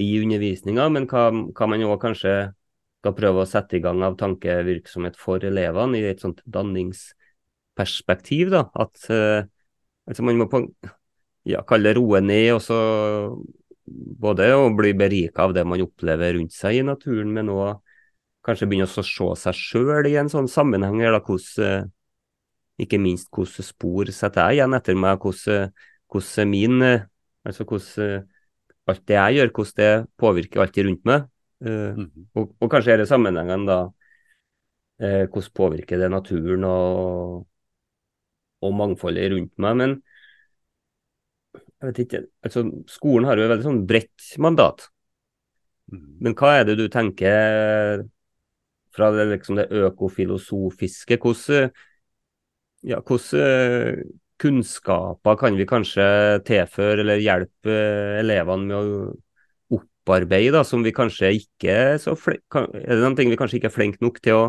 i 0.02 0.08
undervisninga, 0.22 0.88
men 0.94 1.06
hva, 1.10 1.28
hva 1.30 1.68
man 1.68 1.84
òg 1.86 1.98
kanskje 2.02 2.34
skal 3.02 3.16
prøve 3.18 3.42
å 3.42 3.50
sette 3.50 3.78
i 3.78 3.82
gang 3.82 4.02
av 4.06 4.16
tankevirksomhet 4.20 5.18
for 5.18 5.42
elevene 5.44 5.98
i 5.98 6.06
et 6.06 6.22
sånt 6.22 6.40
danningsperspektiv. 6.46 8.52
da, 8.54 8.68
At 8.78 8.94
uh, 9.10 9.42
altså 10.06 10.26
man 10.26 10.38
må 10.38 10.46
på, 10.50 10.62
ja, 11.50 11.64
kalle 11.66 11.96
roe 11.98 12.22
ned, 12.22 12.52
og 12.54 12.62
så 12.62 12.78
både 13.86 14.48
å 14.54 14.68
bli 14.76 14.92
berika 14.96 15.46
av 15.46 15.54
det 15.56 15.64
man 15.66 15.82
opplever 15.82 16.36
rundt 16.36 16.54
seg 16.54 16.80
i 16.80 16.84
naturen, 16.86 17.32
men 17.34 17.50
òg 17.52 17.80
kanskje 18.46 18.68
begynne 18.70 18.88
å 18.88 18.92
se 18.92 19.28
seg 19.42 19.58
sjøl 19.58 20.08
i 20.10 20.16
en 20.20 20.30
sånn 20.30 20.50
sammenheng. 20.50 21.00
eller 21.00 21.20
hvordan, 21.20 21.90
Ikke 22.78 22.98
minst 22.98 23.28
hvilke 23.30 23.62
spor 23.62 24.10
setter 24.10 24.50
jeg 24.50 24.60
igjen 24.60 24.74
etter 24.74 24.94
meg, 24.94 25.18
hvordan, 25.20 25.72
hvordan 26.10 26.48
min 26.50 26.82
altså 26.82 27.64
hvordan 27.64 28.26
alt 28.86 29.06
det 29.06 29.14
jeg 29.14 29.36
gjør, 29.36 29.52
hvordan 29.54 29.76
det 29.76 30.06
påvirker 30.18 30.60
alt 30.60 30.78
rundt 30.78 31.04
meg. 31.04 31.28
Mm 31.60 31.94
-hmm. 31.94 32.26
og, 32.34 32.56
og, 32.60 32.70
kanskje 32.70 32.92
er 32.92 32.96
det 32.96 33.08
sammenhengen 33.08 33.66
da 33.66 33.88
hvordan 34.98 35.54
påvirker 35.54 35.98
det 35.98 36.10
naturen 36.10 36.64
og 36.64 37.46
og 38.62 38.74
mangfoldet 38.78 39.32
rundt 39.32 39.52
meg. 39.62 39.76
Men 39.76 39.94
jeg 41.82 41.90
vet 41.90 42.00
ikke, 42.04 42.22
altså 42.46 42.62
skolen 42.86 43.26
har 43.26 43.38
jo 43.38 43.46
et 43.46 43.50
veldig 43.50 43.66
sånn 43.66 43.84
bredt 43.90 44.26
mandat. 44.42 44.84
Mm. 45.90 46.10
Men 46.22 46.36
hva 46.38 46.52
er 46.60 46.68
det 46.68 46.76
du 46.78 46.84
tenker 46.92 48.04
fra 48.94 49.08
det, 49.16 49.24
liksom 49.32 49.58
det 49.58 49.66
økofilosofiske? 49.82 51.18
Hvordan, 51.18 51.72
ja, 52.86 53.00
hvordan 53.02 54.04
kunnskaper 54.42 55.36
kan 55.38 55.58
vi 55.58 55.66
kanskje 55.70 56.06
tilføre 56.46 57.02
eller 57.02 57.22
hjelpe 57.22 57.74
elevene 58.22 58.68
med 58.70 58.78
å 58.78 59.10
opparbeide, 59.78 60.54
da, 60.54 60.62
som 60.66 60.86
vi 60.86 60.94
kanskje 60.94 61.34
ikke 61.40 61.74
er 61.74 61.98
så 62.02 62.14
flinke 62.18 62.66
Er 62.78 62.94
det 62.94 63.02
noen 63.02 63.18
ting 63.18 63.30
vi 63.30 63.38
kanskje 63.38 63.58
ikke 63.58 63.70
er 63.70 63.76
flinke 63.76 64.02
nok 64.02 64.22
til 64.22 64.38
å 64.38 64.46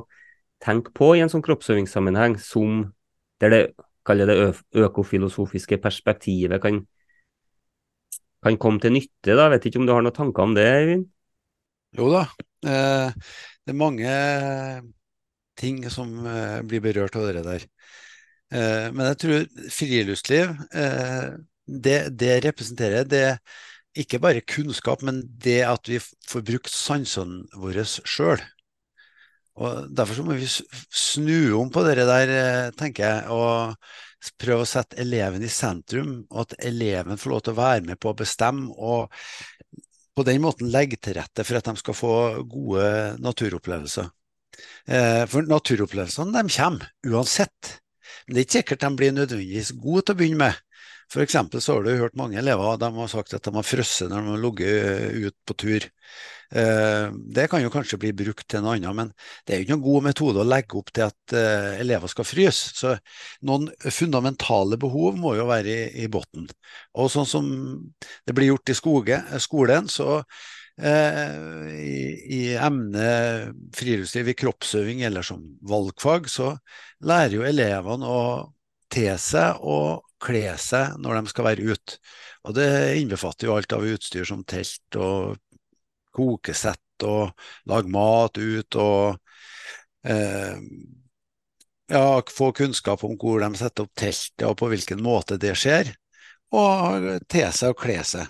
tenke 0.63 0.93
på 0.95 1.15
i 1.17 1.25
en 1.25 1.33
sånn 1.33 1.43
kroppsøvingssammenheng, 1.45 2.37
som 2.41 2.93
der 3.41 3.53
det 3.57 3.63
det 4.03 4.35
økofilosofiske 4.83 5.77
perspektivet 5.79 6.61
kan, 6.61 6.81
kan 8.43 8.59
komme 8.61 8.83
til 8.83 8.95
nytte. 8.95 9.35
da. 9.37 9.49
Vet 9.53 9.67
ikke 9.69 9.81
om 9.81 9.87
du 9.87 9.93
har 9.95 10.05
noen 10.05 10.15
tanker 10.15 10.45
om 10.45 10.55
det, 10.57 10.67
Eivind? 10.69 11.07
Jo 11.97 12.09
da. 12.13 12.23
Eh, 12.65 13.33
det 13.63 13.73
er 13.73 13.79
mange 13.79 14.13
ting 15.59 15.83
som 15.93 16.15
eh, 16.25 16.61
blir 16.67 16.83
berørt 16.83 17.15
av 17.19 17.29
det 17.29 17.43
der. 17.45 17.67
Eh, 18.53 18.87
men 18.93 19.11
jeg 19.11 19.21
tror 19.23 19.69
friluftsliv, 19.73 20.57
det, 21.63 21.99
det 22.19 22.33
representerer 22.43 23.07
det 23.07 23.27
ikke 23.95 24.19
bare 24.19 24.41
kunnskap, 24.41 25.03
men 25.05 25.21
det 25.43 25.61
at 25.67 25.87
vi 25.89 25.99
får 26.01 26.43
brukt 26.47 26.73
sansene 26.73 27.45
våre 27.61 27.85
sjøl. 27.85 28.41
Og 29.61 29.89
Derfor 29.93 30.17
så 30.17 30.25
må 30.25 30.37
vi 30.37 30.49
snu 30.49 31.53
om 31.59 31.69
på 31.73 31.83
det 31.85 31.97
der, 32.01 32.31
eh, 32.33 32.71
tenker 32.77 33.05
jeg, 33.05 33.29
og 33.29 33.75
prøve 34.39 34.63
å 34.63 34.69
sette 34.69 34.99
eleven 35.01 35.43
i 35.43 35.51
sentrum, 35.51 36.21
og 36.31 36.45
at 36.45 36.57
eleven 36.69 37.19
får 37.19 37.33
lov 37.33 37.43
til 37.43 37.55
å 37.55 37.59
være 37.59 37.87
med 37.89 37.99
på 37.99 38.11
å 38.13 38.19
bestemme. 38.23 38.71
og 38.77 39.11
på 40.13 40.23
den 40.27 40.43
måten 40.43 40.69
legge 40.69 40.99
til 41.01 41.15
rette 41.17 41.41
for 41.41 41.57
at 41.57 41.65
de 41.65 41.79
skal 41.79 41.95
få 41.97 42.15
gode 42.45 42.85
naturopplevelser. 43.17 44.11
Eh, 44.85 45.23
for 45.25 45.47
naturopplevelsene 45.49 46.35
de 46.35 46.53
kommer 46.53 46.91
uansett. 47.09 47.79
Men 48.25 48.35
det 48.35 48.41
er 48.41 48.47
ikke 48.47 48.59
sikkert 48.59 48.85
de 48.85 48.91
blir 48.99 49.15
nødvendigvis 49.15 49.73
gode 49.79 50.05
til 50.05 50.15
å 50.15 50.21
begynne 50.21 50.43
med. 50.45 50.61
For 51.11 51.21
eksempel 51.21 51.61
så 51.61 51.75
har 51.75 51.83
du 51.85 51.91
hørt 51.99 52.15
mange 52.17 52.39
elever 52.39 52.77
de 52.81 52.89
har 52.95 53.09
sagt 53.11 53.35
at 53.35 53.45
de 53.45 53.51
har 53.53 53.65
frosset 53.67 54.09
når 54.09 54.23
de 54.23 54.31
har 54.31 54.41
ligget 54.41 55.27
ut 55.27 55.35
på 55.45 55.55
tur. 55.61 55.85
Eh, 56.53 57.05
det 57.35 57.45
kan 57.51 57.61
jo 57.61 57.71
kanskje 57.73 57.99
bli 58.01 58.13
brukt 58.17 58.47
til 58.49 58.63
noe 58.63 58.77
annet, 58.77 58.95
men 58.97 59.11
det 59.43 59.53
er 59.53 59.59
jo 59.59 59.65
ikke 59.65 59.75
noen 59.75 59.85
god 59.85 60.07
metode 60.07 60.41
å 60.41 60.47
legge 60.47 60.79
opp 60.79 60.89
til 60.93 61.05
at 61.07 61.35
eh, 61.37 61.69
elever 61.83 62.11
skal 62.11 62.27
fryse. 62.29 62.73
Så 62.79 62.95
noen 63.45 63.69
fundamentale 63.83 64.79
behov 64.81 65.19
må 65.19 65.35
jo 65.37 65.47
være 65.49 65.73
i, 65.73 66.05
i 66.05 66.09
bunnen. 66.13 66.49
Og 66.97 67.11
sånn 67.13 67.29
som 67.29 67.53
det 68.25 68.37
blir 68.37 68.53
gjort 68.53 68.73
i 68.73 68.77
skoge, 68.77 69.21
skolen, 69.43 69.89
så 69.91 70.21
i, 70.81 71.97
i 72.33 72.41
emnet 72.57 73.53
friluftsliv 73.77 74.31
i 74.31 74.37
kroppsøving 74.37 75.03
eller 75.05 75.25
som 75.25 75.43
valgfag, 75.69 76.29
så 76.31 76.55
lærer 77.05 77.37
jo 77.37 77.45
elevene 77.45 78.09
å 78.09 78.23
te 78.93 79.05
seg 79.21 79.61
og 79.61 80.03
kle 80.23 80.55
seg 80.61 80.97
når 81.01 81.19
de 81.19 81.33
skal 81.33 81.47
være 81.49 81.73
ute. 81.73 81.99
Og 82.47 82.55
det 82.57 82.69
innbefatter 82.99 83.47
jo 83.47 83.57
alt 83.57 83.75
av 83.75 83.85
utstyr 83.87 84.25
som 84.27 84.43
telt 84.47 84.97
og 84.99 85.37
kokesett 86.13 87.05
og 87.07 87.33
lage 87.69 87.89
mat 87.91 88.37
ut 88.37 88.77
og 88.79 89.17
eh, 90.07 90.59
ja, 91.93 92.21
få 92.37 92.51
kunnskap 92.55 93.03
om 93.03 93.17
hvor 93.19 93.43
de 93.43 93.51
setter 93.59 93.87
opp 93.87 93.95
teltet 93.97 94.45
og 94.47 94.57
på 94.59 94.69
hvilken 94.71 95.03
måte 95.03 95.39
det 95.41 95.55
skjer, 95.59 95.91
og 96.53 97.09
te 97.29 97.47
seg 97.51 97.73
og 97.73 97.81
kle 97.81 97.99
seg. 98.07 98.29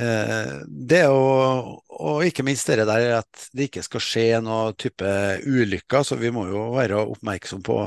Eh, 0.00 0.52
det 0.66 1.02
og, 1.12 1.82
og, 1.92 2.22
ikke 2.24 2.44
minst 2.46 2.70
det 2.70 2.86
der 2.88 3.18
at 3.18 3.48
det 3.52 3.68
ikke 3.68 3.84
skal 3.84 4.04
skje 4.04 4.26
noe 4.44 4.72
type 4.78 5.08
ulykker, 5.44 6.06
så 6.06 6.16
vi 6.16 6.32
må 6.32 6.46
jo 6.48 6.70
være 6.76 7.02
oppmerksom 7.02 7.60
på 7.66 7.84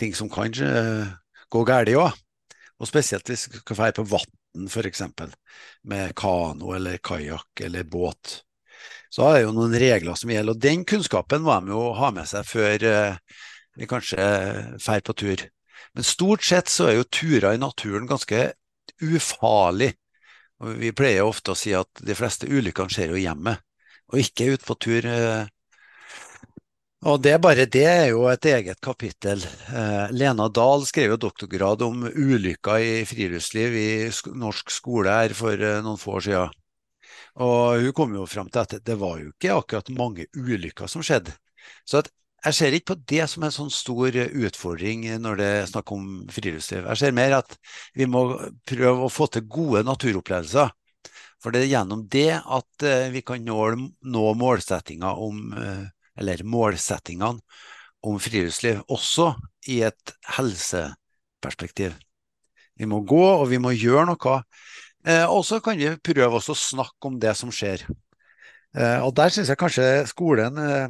ting 0.00 0.12
som 0.16 0.28
kan 0.32 0.52
eh, 0.52 1.08
gå 1.50 1.64
galt 1.68 1.94
òg. 1.96 2.12
Og 2.80 2.88
spesielt 2.88 3.28
hvis 3.28 3.48
vi 3.52 3.60
skal 3.60 3.76
dra 3.76 3.90
på 3.96 4.06
vann, 4.08 4.68
f.eks. 4.68 5.02
med 5.88 6.14
kano 6.18 6.74
eller 6.76 7.00
kajakk 7.04 7.64
eller 7.66 7.84
båt. 7.84 8.40
Så 9.10 9.26
er 9.26 9.34
det 9.36 9.44
jo 9.44 9.54
noen 9.56 9.74
regler 9.74 10.16
som 10.16 10.30
gjelder, 10.30 10.54
og 10.54 10.62
den 10.62 10.84
kunnskapen 10.88 11.42
må 11.44 11.56
de 11.60 11.74
jo 11.74 11.90
ha 11.98 12.10
med 12.14 12.28
seg 12.30 12.46
før 12.46 12.84
uh, 12.86 13.40
vi 13.76 13.88
kanskje 13.90 14.22
drar 14.78 15.02
på 15.04 15.16
tur. 15.18 15.44
Men 15.94 16.06
stort 16.06 16.46
sett 16.46 16.70
så 16.70 16.88
er 16.88 17.00
jo 17.00 17.08
turer 17.10 17.56
i 17.56 17.60
naturen 17.60 18.08
ganske 18.08 18.52
ufarlig. 19.02 19.92
Vi 20.60 20.92
pleier 20.92 21.24
ofte 21.24 21.54
å 21.54 21.58
si 21.58 21.72
at 21.76 22.02
de 22.04 22.16
fleste 22.16 22.48
ulykkene 22.50 22.92
skjer 22.92 23.14
jo 23.14 23.20
hjemme, 23.20 23.56
og 24.12 24.20
ikke 24.20 24.52
ute 24.54 24.66
på 24.66 24.76
tur. 24.84 25.06
Uh, 25.08 25.46
og 27.08 27.22
det 27.24 27.38
bare 27.40 27.64
det 27.64 27.86
er 27.88 28.08
jo 28.10 28.26
et 28.28 28.44
eget 28.44 28.80
kapittel. 28.84 29.40
Eh, 29.72 30.10
Lena 30.12 30.50
Dahl 30.52 30.82
skrev 30.84 31.14
jo 31.14 31.22
doktorgrad 31.22 31.80
om 31.86 32.02
ulykker 32.04 32.82
i 32.84 33.06
friluftsliv 33.08 33.76
i 33.80 33.90
norsk 34.36 34.68
skole 34.74 35.14
her 35.14 35.32
for 35.36 35.56
eh, 35.56 35.78
noen 35.80 35.96
få 36.00 36.18
år 36.18 36.26
siden. 36.26 36.58
Og 37.40 37.86
hun 37.86 37.94
kom 37.96 38.12
jo 38.18 38.26
fram 38.28 38.50
til 38.52 38.66
at 38.66 38.74
det 38.84 38.98
var 39.00 39.16
jo 39.22 39.30
ikke 39.32 39.56
akkurat 39.56 39.88
mange 39.96 40.26
ulykker 40.36 40.92
som 40.92 41.00
skjedde. 41.06 41.32
Så 41.88 42.02
jeg 42.44 42.56
ser 42.56 42.76
ikke 42.76 42.94
på 42.94 42.98
det 43.12 43.26
som 43.28 43.44
en 43.44 43.54
sånn 43.54 43.72
stor 43.74 44.16
utfordring 44.16 45.06
når 45.20 45.40
det 45.40 45.48
er 45.60 45.70
snakk 45.70 45.92
om 45.94 46.04
friluftsliv. 46.32 46.86
Jeg 46.88 47.00
ser 47.00 47.16
mer 47.16 47.38
at 47.40 47.56
vi 47.96 48.08
må 48.08 48.24
prøve 48.68 49.06
å 49.06 49.12
få 49.12 49.28
til 49.32 49.48
gode 49.48 49.84
naturopplevelser. 49.88 50.72
For 51.40 51.52
det 51.52 51.64
er 51.64 51.72
gjennom 51.72 52.04
det 52.12 52.34
at 52.36 52.84
eh, 52.84 53.08
vi 53.12 53.22
kan 53.24 53.40
nå, 53.44 53.60
nå 54.04 54.24
målsettinga 54.36 55.14
om 55.24 55.54
eller 56.20 56.44
målsettingene 56.44 57.40
om 58.06 58.20
friluftsliv, 58.20 58.80
også 58.88 59.34
i 59.68 59.80
et 59.84 60.14
helseperspektiv. 60.36 61.96
Vi 62.80 62.88
må 62.88 63.02
gå, 63.04 63.20
og 63.20 63.48
vi 63.50 63.60
må 63.60 63.74
gjøre 63.76 64.06
noe. 64.08 64.36
Eh, 65.04 65.26
og 65.28 65.44
så 65.48 65.60
kan 65.64 65.76
vi 65.80 65.92
prøve 66.00 66.40
å 66.40 66.56
snakke 66.56 67.10
om 67.10 67.18
det 67.20 67.34
som 67.36 67.52
skjer. 67.52 67.84
Eh, 68.76 68.98
og 69.04 69.12
der 69.18 69.32
syns 69.34 69.50
jeg 69.52 69.60
kanskje 69.60 69.88
skolen 70.08 70.60
eh, 70.60 70.88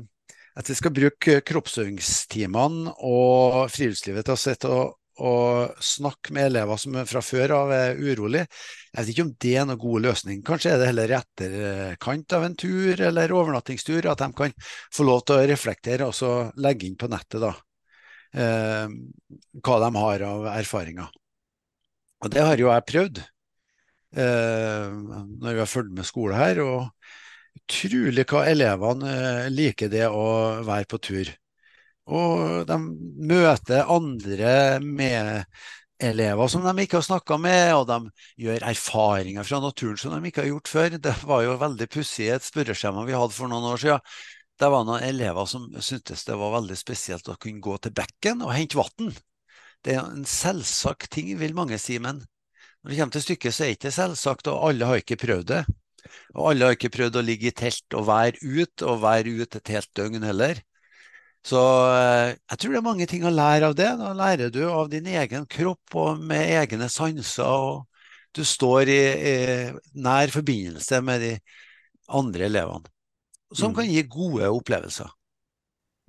at 0.58 0.70
vi 0.70 0.76
skal 0.76 0.94
bruke 0.94 1.40
kroppsøvingstimene 1.46 2.94
og 3.06 3.70
friluftslivet 3.70 4.26
til 4.26 4.34
å 4.34 4.40
sitte 4.40 4.70
og, 4.74 4.96
og 5.20 5.82
snakke 5.84 6.34
med 6.34 6.48
elever 6.50 6.80
som 6.80 6.96
fra 7.06 7.22
før 7.24 7.54
av 7.58 7.72
er 7.76 8.00
urolig. 8.00 8.42
Jeg 8.90 8.98
vet 8.98 9.12
ikke 9.12 9.26
om 9.28 9.32
det 9.44 9.54
er 9.60 9.68
noen 9.68 9.82
god 9.82 10.06
løsning. 10.08 10.42
Kanskje 10.46 10.74
er 10.74 10.82
det 10.82 10.90
heller 10.90 11.12
i 11.12 11.18
etterkant 11.20 12.36
av 12.36 12.46
en 12.46 12.58
tur 12.58 13.04
eller 13.10 13.36
overnattingstur 13.36 14.10
at 14.10 14.24
de 14.24 14.30
kan 14.36 14.54
få 14.66 15.06
lov 15.06 15.24
til 15.24 15.38
å 15.38 15.48
reflektere 15.52 16.08
og 16.08 16.16
så 16.16 16.34
legge 16.60 16.88
inn 16.88 16.98
på 16.98 17.10
nettet 17.12 17.44
da, 17.44 17.54
eh, 18.34 18.86
hva 19.60 19.80
de 19.84 19.92
har 20.00 20.26
av 20.32 20.50
erfaringer. 20.56 21.12
Og 22.20 22.32
det 22.34 22.42
har 22.44 22.60
jo 22.60 22.68
jeg 22.68 22.88
prøvd 22.90 23.22
eh, 23.22 24.90
når 24.90 25.54
vi 25.54 25.62
har 25.62 25.70
fulgt 25.70 25.94
med 25.96 26.08
skole 26.08 26.36
her. 26.36 26.60
og 26.64 26.88
Utrolig 27.70 28.24
hva 28.26 28.40
elevene 28.50 29.10
eh, 29.14 29.48
liker 29.52 29.90
det 29.92 30.08
å 30.10 30.24
være 30.66 30.88
på 30.90 30.98
tur. 31.06 31.28
Og 32.10 32.64
de 32.66 32.76
møter 33.30 33.86
andre 33.94 34.80
medelever 34.82 36.50
som 36.50 36.66
de 36.66 36.74
ikke 36.82 36.98
har 36.98 37.06
snakka 37.06 37.38
med, 37.38 37.68
og 37.76 37.86
de 37.86 38.24
gjør 38.46 38.66
erfaringer 38.72 39.46
fra 39.46 39.60
naturen 39.62 40.00
som 40.00 40.16
de 40.16 40.32
ikke 40.32 40.42
har 40.42 40.50
gjort 40.50 40.72
før. 40.72 40.98
Det 40.98 41.14
var 41.22 41.44
jo 41.46 41.56
veldig 41.60 41.88
pussig 41.94 42.26
et 42.34 42.46
spørreskjema 42.46 43.06
vi 43.06 43.14
hadde 43.14 43.36
for 43.36 43.52
noen 43.52 43.70
år 43.70 43.82
siden. 43.84 44.12
Det 44.60 44.68
var 44.74 44.84
noen 44.84 45.06
elever 45.06 45.46
som 45.48 45.70
syntes 45.78 46.26
det 46.26 46.36
var 46.36 46.56
veldig 46.58 46.76
spesielt 46.76 47.30
å 47.30 47.38
kunne 47.40 47.62
gå 47.64 47.78
til 47.80 47.94
bekken 47.96 48.42
og 48.44 48.52
hente 48.56 48.80
vann. 48.80 49.14
Det 49.80 49.94
er 49.94 50.02
en 50.02 50.26
selvsagt 50.28 51.12
ting, 51.14 51.30
vil 51.38 51.54
mange 51.56 51.78
si, 51.80 52.02
men 52.02 52.18
når 52.82 52.90
det 52.90 52.98
kommer 52.98 53.14
til 53.14 53.24
stykket, 53.28 53.54
så 53.54 53.62
er 53.62 53.70
det 53.70 53.78
ikke 53.78 53.94
selvsagt, 53.94 54.50
og 54.50 54.66
alle 54.66 54.88
har 54.90 55.00
ikke 55.00 55.20
prøvd 55.20 55.46
det. 55.52 55.62
Og 56.34 56.50
alle 56.50 56.68
har 56.68 56.78
ikke 56.78 56.92
prøvd 56.94 57.20
å 57.20 57.26
ligge 57.26 57.50
i 57.50 57.56
telt 57.56 57.98
og 57.98 58.08
være 58.08 58.40
ute, 58.42 58.86
og 58.86 59.02
være 59.04 59.36
ute 59.42 59.60
et 59.60 59.72
helt 59.76 59.90
døgn 59.96 60.26
heller. 60.26 60.62
Så 61.46 61.60
eh, 61.96 62.34
jeg 62.36 62.60
tror 62.60 62.74
det 62.74 62.80
er 62.80 62.84
mange 62.84 63.06
ting 63.08 63.24
å 63.24 63.32
lære 63.32 63.70
av 63.70 63.76
det. 63.78 63.88
Da 64.00 64.12
lærer 64.16 64.52
du 64.52 64.60
av 64.68 64.90
din 64.92 65.08
egen 65.08 65.46
kropp 65.50 65.96
og 66.00 66.20
med 66.20 66.52
egne 66.60 66.90
sanser. 66.92 67.46
og 67.46 67.86
Du 68.36 68.44
står 68.44 68.92
i, 68.92 69.00
i 69.30 69.36
nær 70.04 70.32
forbindelse 70.34 71.00
med 71.04 71.24
de 71.24 71.32
andre 72.10 72.46
elevene, 72.50 72.90
som 73.54 73.70
mm. 73.70 73.78
kan 73.78 73.88
gi 73.88 74.04
gode 74.10 74.50
opplevelser. 74.50 75.10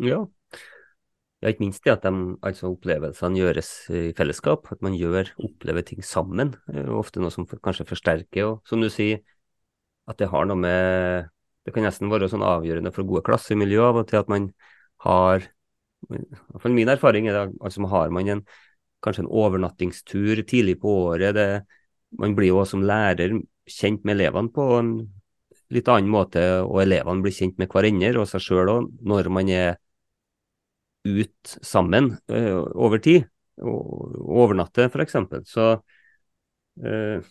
Ja. 0.01 0.23
ja 1.41 1.51
ikke 1.51 1.67
minst 1.67 1.85
det 1.85 1.93
at 1.93 2.07
de, 2.07 2.35
altså 2.41 2.71
opplevelsene 2.73 3.39
gjøres 3.39 3.69
i 3.93 4.03
fellesskap. 4.17 4.67
At 4.73 4.83
man 4.83 4.97
gjør, 4.97 5.31
opplever 5.45 5.85
ting 5.87 6.03
sammen. 6.05 6.55
Er 6.73 6.91
ofte 6.97 7.23
noe 7.23 7.31
som 7.33 7.47
kanskje 7.47 7.87
forsterker. 7.87 8.49
Og 8.49 8.67
som 8.67 8.83
du 8.83 8.89
sier, 8.91 9.23
at 10.09 10.17
det 10.21 10.31
har 10.31 10.47
noe 10.49 10.59
med 10.59 11.29
Det 11.61 11.75
kan 11.75 11.85
nesten 11.85 12.09
være 12.09 12.25
sånn 12.25 12.41
avgjørende 12.41 12.89
for 12.89 13.05
gode 13.05 13.21
klassemiljø 13.27 13.83
av 13.85 13.99
og 14.01 14.07
til 14.09 14.17
at 14.17 14.29
man 14.33 14.47
har 15.05 15.43
for 16.57 16.73
Min 16.73 16.89
erfaring 16.89 17.27
er 17.29 17.35
det 17.37 17.57
altså 17.61 17.85
har 17.91 18.09
man 18.09 18.27
en, 18.27 18.41
kanskje 19.05 19.25
en 19.25 19.29
overnattingstur 19.29 20.41
tidlig 20.49 20.79
på 20.81 20.89
året. 21.11 21.35
Det, 21.35 21.45
man 22.17 22.35
blir 22.35 22.49
jo 22.51 22.65
som 22.65 22.81
lærer 22.81 23.37
kjent 23.69 24.05
med 24.05 24.17
elevene 24.17 24.49
på 24.53 24.65
en 24.79 24.91
litt 25.71 25.87
annen 25.87 26.11
måte, 26.11 26.41
og 26.65 26.81
elevene 26.83 27.23
blir 27.23 27.35
kjent 27.35 27.61
med 27.61 27.69
hverandre 27.71 28.19
og 28.19 28.27
seg 28.27 28.43
sjøl 28.43 28.71
òg 28.73 28.89
når 29.07 29.29
man 29.31 29.51
er 29.53 29.77
ut 31.05 31.53
sammen 31.65 32.15
øh, 32.29 32.65
over 32.75 33.01
tid. 33.01 33.29
Og 33.61 34.17
overnatter, 34.41 34.89
f.eks. 34.89 35.15
Så 35.49 35.67
øh, 36.81 37.21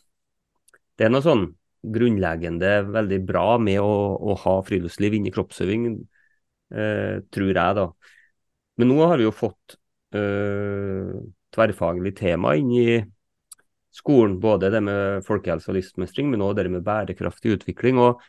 det 0.97 1.07
er 1.07 1.13
noe 1.13 1.25
sånn 1.25 1.49
grunnleggende 1.83 2.73
veldig 2.93 3.21
bra 3.27 3.59
med 3.63 3.81
å, 3.83 3.93
å 4.21 4.37
ha 4.43 4.57
friluftsliv 4.67 5.17
inni 5.17 5.33
kroppsøving 5.35 5.87
eh, 5.91 7.21
tror 7.33 7.53
jeg, 7.53 7.77
da. 7.79 7.87
Men 8.81 8.93
nå 8.93 8.99
har 9.05 9.21
vi 9.21 9.27
jo 9.27 9.33
fått 9.35 9.77
eh, 10.17 11.15
tverrfaglig 11.55 12.15
tema 12.19 12.55
inn 12.59 12.75
i 12.77 12.87
skolen. 13.95 14.39
Både 14.41 14.71
det 14.73 14.83
med 14.85 15.25
folkehelse 15.27 15.71
og 15.73 15.79
livsmestring, 15.79 16.31
men 16.31 16.45
også 16.45 16.61
det 16.61 16.75
med 16.77 16.87
bærekraftig 16.87 17.57
utvikling. 17.59 18.01
og 18.01 18.23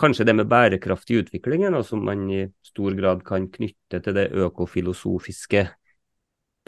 Kanskje 0.00 0.26
det 0.28 0.36
med 0.38 0.48
bærekraftig 0.48 1.24
utvikling 1.24 1.66
er 1.66 1.74
noe 1.74 1.84
som 1.84 2.04
man 2.04 2.24
i 2.32 2.46
stor 2.64 2.94
grad 2.96 3.24
kan 3.26 3.50
knytte 3.52 4.00
til 4.00 4.16
det 4.16 4.30
økofilosofiske 4.32 5.66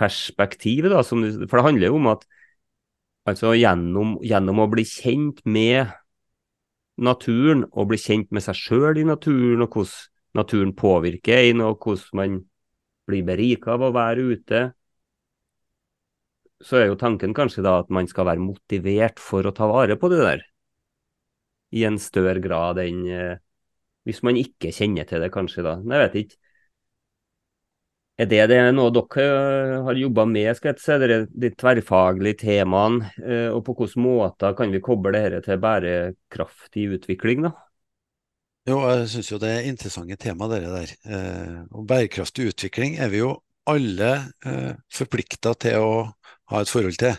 perspektivet. 0.00 0.92
Da, 0.92 1.02
som, 1.06 1.22
for 1.46 1.58
det 1.58 1.66
handler 1.68 1.92
jo 1.92 1.98
om 2.00 2.10
at 2.12 2.26
altså 3.28 3.54
gjennom, 3.54 4.16
gjennom 4.26 4.64
å 4.64 4.70
bli 4.70 4.84
kjent 4.88 5.40
med 5.46 5.92
naturen, 6.96 7.64
og 7.72 7.90
bli 7.90 7.98
kjent 8.00 8.32
med 8.34 8.44
seg 8.44 8.58
sjøl 8.58 9.00
i 9.00 9.06
naturen, 9.08 9.64
og 9.64 9.72
hvordan 9.72 10.38
naturen 10.38 10.72
påvirker 10.76 11.48
en, 11.50 11.64
og 11.64 11.80
hvordan 11.82 12.18
man 12.18 12.38
blir 13.08 13.26
berika 13.26 13.74
av 13.76 13.86
å 13.88 13.92
være 13.94 14.26
ute, 14.32 14.62
så 16.62 16.78
er 16.78 16.90
jo 16.90 16.98
tanken 16.98 17.34
kanskje 17.34 17.64
da 17.66 17.78
at 17.82 17.90
man 17.90 18.06
skal 18.10 18.28
være 18.28 18.42
motivert 18.42 19.18
for 19.20 19.46
å 19.46 19.54
ta 19.56 19.66
vare 19.70 19.96
på 19.98 20.10
det 20.12 20.20
der. 20.22 20.44
I 21.74 21.86
en 21.88 21.98
større 21.98 22.42
grad 22.44 22.78
enn 22.82 23.02
eh, 23.08 23.40
hvis 24.06 24.22
man 24.26 24.38
ikke 24.38 24.72
kjenner 24.74 25.06
til 25.08 25.22
det, 25.22 25.30
kanskje, 25.34 25.64
da. 25.66 25.76
Jeg 25.78 26.02
vet 26.04 26.16
ikke. 26.22 26.41
Er 28.20 28.28
det, 28.28 28.42
det 28.50 28.58
noe 28.76 28.92
dere 28.92 29.24
eh, 29.24 29.78
har 29.86 29.96
jobba 29.96 30.26
med, 30.28 30.50
skal 30.58 30.74
jeg 30.74 30.82
si, 30.82 30.96
de, 31.00 31.18
de 31.32 31.50
tverrfaglige 31.56 32.42
temaene? 32.44 33.08
Eh, 33.22 33.48
og 33.48 33.62
på 33.64 33.74
hvilke 33.78 34.02
måter 34.04 34.56
kan 34.58 34.72
vi 34.72 34.82
koble 34.84 35.14
dette 35.16 35.40
til 35.46 35.60
bærekraftig 35.62 36.90
utvikling, 36.98 37.46
da? 37.48 37.54
Jo, 38.68 38.82
jeg 38.84 39.06
syns 39.10 39.30
det 39.42 39.48
er 39.48 39.70
interessante 39.70 40.18
tema, 40.20 40.46
dere 40.50 40.74
der. 40.74 40.92
Eh, 41.08 41.56
og 41.72 41.86
bærekraftig 41.88 42.50
utvikling 42.52 42.98
er 43.00 43.08
vi 43.10 43.22
jo 43.22 43.32
alle 43.70 44.10
forplikta 44.90 45.52
til 45.62 45.78
å 45.78 45.92
ha 46.50 46.60
et 46.60 46.70
forhold 46.70 46.98
til. 46.98 47.14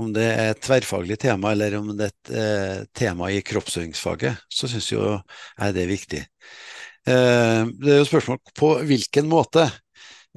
Om 0.00 0.10
det 0.16 0.24
er 0.24 0.54
et 0.54 0.62
tverrfaglig 0.64 1.18
tema, 1.20 1.52
eller 1.52 1.76
om 1.76 1.90
det 1.98 2.08
er 2.32 2.80
et 2.80 2.90
tema 2.96 3.28
i 3.28 3.42
kroppsøvingsfaget, 3.44 4.46
så 4.48 4.70
syns 4.70 4.88
jeg 4.88 5.74
det 5.76 5.82
er 5.82 5.90
viktig. 5.90 6.22
Det 7.04 7.92
er 7.92 7.98
jo 7.98 8.08
spørsmål 8.08 8.40
på 8.56 8.70
hvilken 8.88 9.28
måte. 9.28 9.66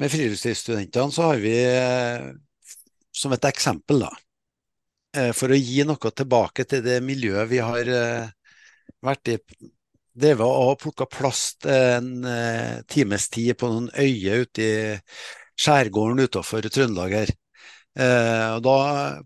Med 0.02 0.12
friluftslivsstudentene 0.12 1.14
så 1.14 1.30
har 1.30 1.42
vi, 1.42 1.54
eh, 1.70 2.32
som 3.14 3.34
et 3.36 3.46
eksempel, 3.46 4.06
da, 4.06 4.12
eh, 5.16 5.32
for 5.38 5.54
å 5.54 5.60
gi 5.60 5.84
noe 5.86 6.12
tilbake 6.12 6.66
til 6.66 6.82
det 6.82 6.98
miljøet 7.06 7.50
vi 7.50 7.62
har 7.62 7.92
vært 9.04 9.34
i 9.36 9.38
drevet 10.14 10.46
og 10.46 10.80
plukka 10.82 11.08
plast 11.10 11.68
en 11.70 12.26
eh, 12.26 12.82
times 12.90 13.30
tid 13.34 13.58
på 13.58 13.70
noen 13.70 13.90
øyer 13.98 14.46
ute 14.46 14.66
i 14.66 14.76
skjærgården 15.60 16.26
utafor 16.28 16.66
Trøndelag 16.70 17.16
her. 17.18 17.34
Eh, 17.94 18.48
og 18.56 18.64
da, 18.66 18.76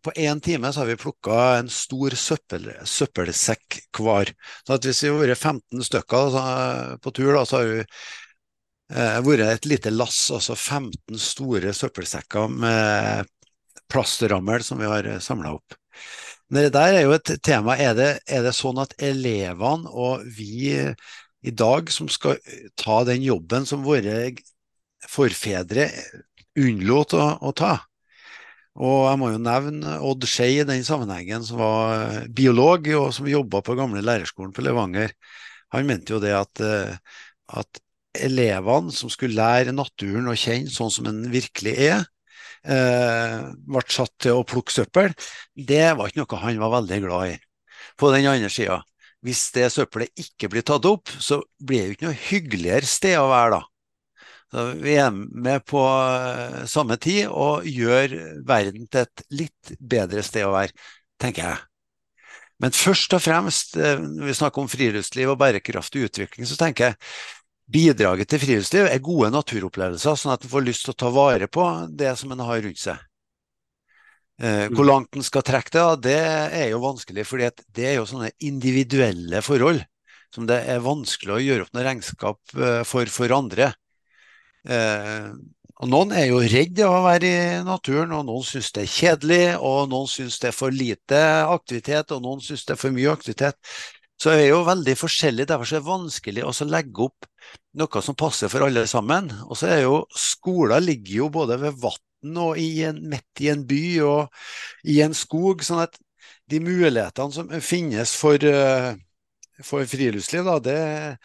på 0.03 0.13
én 0.19 0.41
time 0.43 0.71
så 0.73 0.84
har 0.84 0.91
vi 0.91 0.99
plukka 0.99 1.41
en 1.62 1.71
stor 1.71 2.15
søppel, 2.19 2.69
søppelsekk 2.88 3.82
hver. 3.99 4.34
Så 4.67 4.80
hvis 4.84 5.03
vi 5.06 5.12
har 5.12 5.21
vært 5.23 5.43
15 5.43 5.88
stykker 5.88 6.39
på 7.03 7.15
tur, 7.15 7.32
da, 7.36 7.43
så 7.47 7.62
har 7.62 7.71
vi 7.71 7.84
eh, 7.84 8.08
vært 8.88 9.47
et 9.47 9.67
lite 9.67 9.91
lass, 9.91 10.30
altså 10.32 10.56
15 10.56 11.19
store 11.19 11.73
søppelsekker 11.76 12.47
med 12.47 13.28
plastrammel 13.91 14.63
som 14.63 14.80
vi 14.80 14.89
har 14.89 15.10
samla 15.23 15.54
opp. 15.58 15.76
Men 16.50 16.63
Det 16.63 16.73
der 16.73 16.93
er 16.95 17.02
jo 17.04 17.15
et 17.15 17.32
tema. 17.43 17.76
Er 17.76 17.93
det, 17.97 18.12
er 18.28 18.43
det 18.45 18.56
sånn 18.56 18.80
at 18.80 18.95
elevene 19.04 19.89
og 19.91 20.23
vi 20.23 20.71
i 20.71 21.52
dag 21.52 21.91
som 21.91 22.08
skal 22.12 22.39
ta 22.80 23.02
den 23.08 23.23
jobben 23.23 23.67
som 23.67 23.84
våre 23.84 24.32
forfedre 25.08 25.89
unnlot 26.58 27.17
å, 27.17 27.28
å 27.43 27.52
ta? 27.52 27.76
Og 28.78 29.08
jeg 29.10 29.19
må 29.19 29.32
jo 29.34 29.41
nevne 29.41 29.97
Odd 30.06 30.28
Skei 30.30 30.60
i 30.62 30.67
den 30.67 30.84
sammenhengen, 30.86 31.43
som 31.43 31.60
var 31.60 32.28
biolog 32.30 32.88
og 32.93 33.10
som 33.15 33.28
jobba 33.28 33.63
på 33.65 33.76
gamle 33.76 34.04
lærerskolen 34.06 34.54
på 34.54 34.63
Levanger. 34.63 35.15
Han 35.73 35.89
mente 35.89 36.13
jo 36.13 36.21
det 36.21 36.36
at, 36.38 36.62
at 37.47 37.82
elevene 38.15 38.93
som 38.96 39.12
skulle 39.12 39.38
lære 39.38 39.76
naturen 39.76 40.30
å 40.30 40.38
kjenne 40.38 40.72
sånn 40.74 40.91
som 40.93 41.08
den 41.08 41.26
virkelig 41.34 41.76
er, 41.88 42.06
eh, 42.63 43.48
ble 43.67 43.84
satt 43.88 44.13
til 44.24 44.39
å 44.39 44.46
plukke 44.48 44.74
søppel, 44.74 45.13
det 45.56 45.96
var 45.98 46.10
ikke 46.10 46.24
noe 46.24 46.43
han 46.43 46.62
var 46.63 46.76
veldig 46.80 47.02
glad 47.06 47.34
i. 47.34 47.39
På 47.98 48.12
den 48.13 48.28
andre 48.30 48.50
sida, 48.50 48.82
hvis 49.26 49.48
det 49.56 49.72
søppelet 49.74 50.13
ikke 50.20 50.50
blir 50.52 50.65
tatt 50.65 50.86
opp, 50.86 51.10
så 51.10 51.41
blir 51.60 51.82
det 51.82 51.88
jo 51.88 51.96
ikke 51.98 52.10
noe 52.10 52.22
hyggeligere 52.28 52.89
sted 52.89 53.17
å 53.20 53.30
være 53.32 53.58
da. 53.58 53.63
Så 54.54 54.67
vi 54.80 54.93
er 54.96 55.12
med 55.12 55.65
på 55.67 55.82
eh, 55.84 56.62
samme 56.72 56.96
tid 57.04 57.28
og 57.28 57.67
gjør 57.67 58.13
verden 58.48 58.88
til 58.88 59.04
et 59.04 59.26
litt 59.41 59.74
bedre 59.80 60.24
sted 60.24 60.48
å 60.48 60.54
være, 60.56 60.72
tenker 61.20 61.50
jeg. 61.50 61.65
Men 62.63 62.74
først 62.74 63.13
og 63.13 63.22
fremst, 63.22 63.76
eh, 63.78 64.00
når 64.00 64.32
vi 64.32 64.38
snakker 64.39 64.63
om 64.63 64.70
friluftsliv 64.72 65.34
og 65.34 65.38
bærekraftig 65.41 66.08
utvikling, 66.08 66.48
så 66.50 66.58
tenker 66.58 66.89
jeg 66.89 66.96
bidraget 67.67 68.30
til 68.32 68.41
friluftsliv 68.41 68.88
er 68.88 69.03
gode 69.03 69.32
naturopplevelser, 69.36 70.15
sånn 70.15 70.34
at 70.36 70.45
en 70.45 70.51
får 70.51 70.65
lyst 70.67 70.86
til 70.88 70.93
å 70.95 70.99
ta 71.03 71.12
vare 71.13 71.49
på 71.51 71.65
det 71.99 72.13
som 72.19 72.32
en 72.32 72.45
har 72.47 72.62
rundt 72.63 72.80
seg. 72.82 73.01
Eh, 74.38 74.67
hvor 74.69 74.86
mm. 74.86 74.89
langt 74.91 75.17
en 75.17 75.25
skal 75.25 75.43
trekke 75.45 75.73
det, 75.73 75.86
det 76.06 76.17
er 76.62 76.67
jo 76.71 76.82
vanskelig, 76.84 77.25
for 77.25 77.41
det 77.41 77.86
er 77.89 77.97
jo 77.97 78.08
sånne 78.10 78.32
individuelle 78.45 79.41
forhold 79.41 79.82
som 80.36 80.45
det 80.47 80.60
er 80.69 80.84
vanskelig 80.84 81.34
å 81.34 81.41
gjøre 81.41 81.65
opp 81.65 81.75
noe 81.75 81.86
regnskap 81.88 82.58
eh, 82.58 82.82
for 82.88 83.10
for 83.12 83.34
andre. 83.36 83.71
Eh, 84.67 85.30
Og 85.77 85.89
Noen 85.91 86.10
er 86.17 86.25
jo 86.32 86.39
redd 86.41 86.80
av 86.82 86.95
å 86.95 87.03
være 87.06 87.27
i 87.30 87.58
naturen, 87.65 88.10
og 88.17 88.23
noen 88.25 88.45
syns 88.45 88.71
det 88.73 88.88
er 88.88 88.93
kjedelig, 88.95 89.43
og 89.62 89.91
noen 89.91 90.08
syns 90.10 90.39
det 90.41 90.49
er 90.49 90.56
for 90.58 90.73
lite 90.73 91.19
aktivitet, 91.53 92.13
og 92.15 92.23
noen 92.25 92.41
syns 92.41 92.65
det 92.65 92.73
er 92.73 92.80
for 92.82 92.95
mye 92.95 93.12
aktivitet. 93.13 93.60
Så 94.17 94.34
er 94.34 94.47
jo 94.47 94.63
veldig 94.65 94.95
forskjellig, 94.97 95.45
derfor 95.49 95.69
er 95.69 95.77
det 95.77 95.88
vanskelig 95.88 96.45
å 96.47 96.53
legge 96.65 97.06
opp 97.06 97.27
noe 97.77 98.01
som 98.01 98.17
passer 98.17 98.49
for 98.49 98.65
alle 98.65 98.88
sammen. 98.89 99.30
Og 99.45 99.60
så 99.60 99.69
er 99.75 99.84
jo 99.86 99.99
skoler 100.17 100.82
ligger 100.82 101.21
jo 101.21 101.30
både 101.34 101.60
ved 101.62 101.77
vann 101.84 102.39
og 102.41 102.58
i 102.58 102.82
en, 102.88 102.97
midt 103.12 103.43
i 103.45 103.51
en 103.53 103.62
by 103.69 103.84
og 104.08 104.89
i 104.89 104.97
en 105.06 105.13
skog, 105.15 105.62
sånn 105.63 105.84
at 105.84 105.99
de 106.49 106.60
mulighetene 106.63 107.36
som 107.36 107.51
finnes 107.62 108.15
for, 108.17 108.41
eh, 108.41 108.95
for 109.63 109.86
friluftsliv, 109.86 110.47
da, 110.47 110.58
det 110.63 110.77
er 110.82 111.15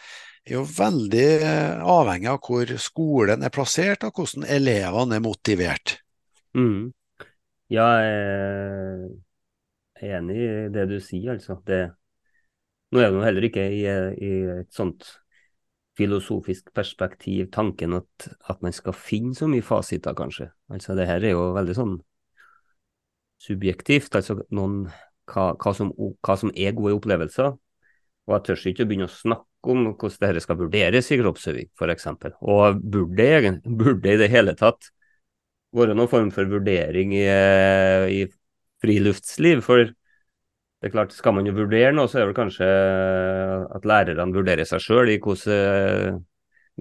jo 0.59 0.64
veldig 0.66 1.31
eh, 1.48 1.81
avhengig 1.96 2.28
av 2.28 2.42
hvor 2.44 2.74
skolen 2.83 3.46
er 3.46 3.55
plassert, 3.55 4.05
og 4.05 4.20
hvordan 4.20 4.44
elevene 4.50 5.16
er 5.16 5.24
motivert. 5.24 5.96
Mm. 6.59 6.92
Ja, 7.72 7.88
jeg 8.05 9.09
er 10.02 10.16
enig 10.18 10.38
i 10.44 10.48
det 10.74 10.85
du 10.90 10.98
sier, 11.00 11.38
altså. 11.38 11.57
Det, 11.64 11.87
nå 12.92 13.00
er 13.00 13.11
det 13.12 13.24
heller 13.24 13.48
ikke 13.48 13.66
i, 13.72 13.83
i, 13.88 14.33
et 14.61 14.72
sånt 14.74 15.07
filosofisk 15.96 16.70
perspektiv 16.76 17.50
tanken 17.52 17.98
at, 17.98 18.28
at, 18.48 18.61
man 18.64 18.72
skal 18.72 18.96
finne 18.96 19.37
så 19.37 19.48
mye 19.48 19.64
fasiter, 19.64 20.14
kanskje. 20.16 20.50
Altså, 20.72 20.96
det 20.96 21.09
her 21.09 21.24
er 21.24 21.35
jo 21.35 21.50
veldig 21.57 21.76
sånn 21.76 21.94
subjektivt. 23.42 24.14
Altså 24.16 24.38
noen, 24.55 24.87
hva, 25.28 25.52
hva, 25.61 25.74
som, 25.76 25.92
hva 25.96 26.37
som 26.40 26.52
er 26.55 26.76
gode 26.76 26.96
opplevelser. 26.98 27.52
Og 28.28 28.37
jeg 28.37 28.46
tør 28.46 28.66
ikke 28.70 28.87
å 28.87 28.90
begynne 28.90 29.09
å 29.09 29.12
snakke 29.12 29.72
om 29.72 29.87
hvordan 29.90 30.18
dette 30.26 30.42
skal 30.44 30.59
vurderes 30.59 31.09
i 31.12 31.18
kroppsøving, 31.20 31.70
f.eks. 31.78 32.09
Og 32.40 32.83
burde 32.83 33.57
burde 33.66 34.12
i 34.12 34.20
det 34.20 34.31
hele 34.33 34.55
tatt 34.59 34.90
være 35.72 35.96
noen 35.96 36.11
form 36.11 36.31
for 36.35 36.48
vurdering 36.50 37.14
i, 37.16 37.24
i 37.24 38.22
friluftsliv? 38.83 39.62
For 39.64 39.92
det 40.83 40.88
er 40.88 40.95
klart, 40.97 41.12
skal 41.14 41.37
man 41.37 41.47
jo 41.47 41.55
vurdere 41.55 41.92
noe, 41.95 42.11
så 42.11 42.18
er 42.18 42.27
det 42.27 42.35
kanskje 42.35 42.66
at 42.66 43.85
lærerne 43.87 44.35
vurderer 44.35 44.66
seg 44.66 44.83
sjøl 44.83 45.12
i 45.12 45.21
hvilken 45.23 46.16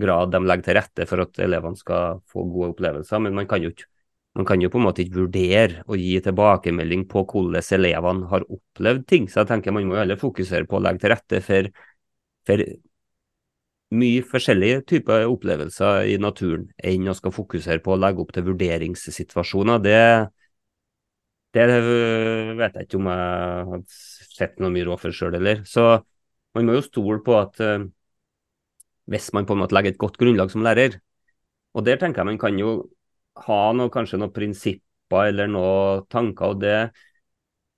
grad 0.02 0.32
de 0.34 0.42
legger 0.42 0.66
til 0.66 0.78
rette 0.80 1.06
for 1.06 1.22
at 1.22 1.38
elevene 1.46 1.78
skal 1.78 2.18
få 2.32 2.48
gode 2.50 2.72
opplevelser. 2.74 3.22
Men 3.22 3.38
man 3.38 3.46
kan 3.52 3.62
jo, 3.62 3.70
ikke, 3.70 3.86
man 4.40 4.48
kan 4.50 4.64
jo 4.64 4.72
på 4.74 4.82
en 4.82 4.88
måte 4.88 5.04
ikke 5.04 5.20
vurdere 5.20 5.84
og 5.86 6.02
gi 6.02 6.16
tilbakemelding 6.26 7.06
på 7.12 7.28
hvordan 7.30 7.70
elevene 7.78 8.32
har 8.32 8.48
opplevd 8.48 9.06
ting. 9.12 9.30
Så 9.30 9.44
jeg 9.44 9.52
tenker 9.52 9.78
man 9.78 9.86
må 9.92 10.00
heller 10.02 10.18
fokusere 10.18 10.66
på 10.66 10.80
å 10.80 10.84
legge 10.88 11.06
til 11.06 11.14
rette 11.14 11.46
for 11.46 11.70
for 12.50 12.64
mye 14.02 14.24
forskjellige 14.26 14.82
typer 14.90 15.28
opplevelser 15.30 16.08
i 16.10 16.18
naturen 16.18 16.70
enn 16.90 17.10
å 17.12 17.14
skal 17.14 17.34
fokusere 17.36 17.84
på 17.86 17.94
å 17.94 18.00
legge 18.00 18.24
opp 18.24 18.32
til 18.34 18.48
vurderingssituasjoner. 18.48 19.84
Det, 19.84 20.00
det 21.56 21.66
vet 22.60 22.78
jeg 22.78 22.88
ikke 22.88 23.00
om 23.00 23.10
jeg 23.12 23.66
har 23.72 23.82
sett 23.92 24.62
noe 24.64 24.72
mye 24.72 24.88
råd 24.88 25.02
for 25.02 25.16
sjøl 25.16 25.36
heller. 25.36 25.64
Så 25.68 25.84
man 26.56 26.68
må 26.68 26.78
jo 26.78 26.86
stole 26.86 27.20
på 27.26 27.36
at 27.40 27.60
uh, 27.64 27.84
hvis 29.12 29.32
man 29.36 29.48
på 29.48 29.56
en 29.56 29.64
måte 29.64 29.76
legger 29.76 29.94
et 29.94 30.02
godt 30.02 30.20
grunnlag 30.22 30.52
som 30.54 30.64
lærer, 30.64 31.00
og 31.76 31.86
der 31.88 32.00
tenker 32.00 32.22
jeg 32.22 32.32
man 32.32 32.40
kan 32.40 32.60
jo 32.60 32.76
ha 33.46 33.62
noe, 33.76 33.92
kanskje 33.92 34.20
noen 34.20 34.34
prinsipper 34.36 35.32
eller 35.32 35.52
noen 35.52 36.06
tanker, 36.12 36.56
og 36.56 36.64
det 36.64 36.76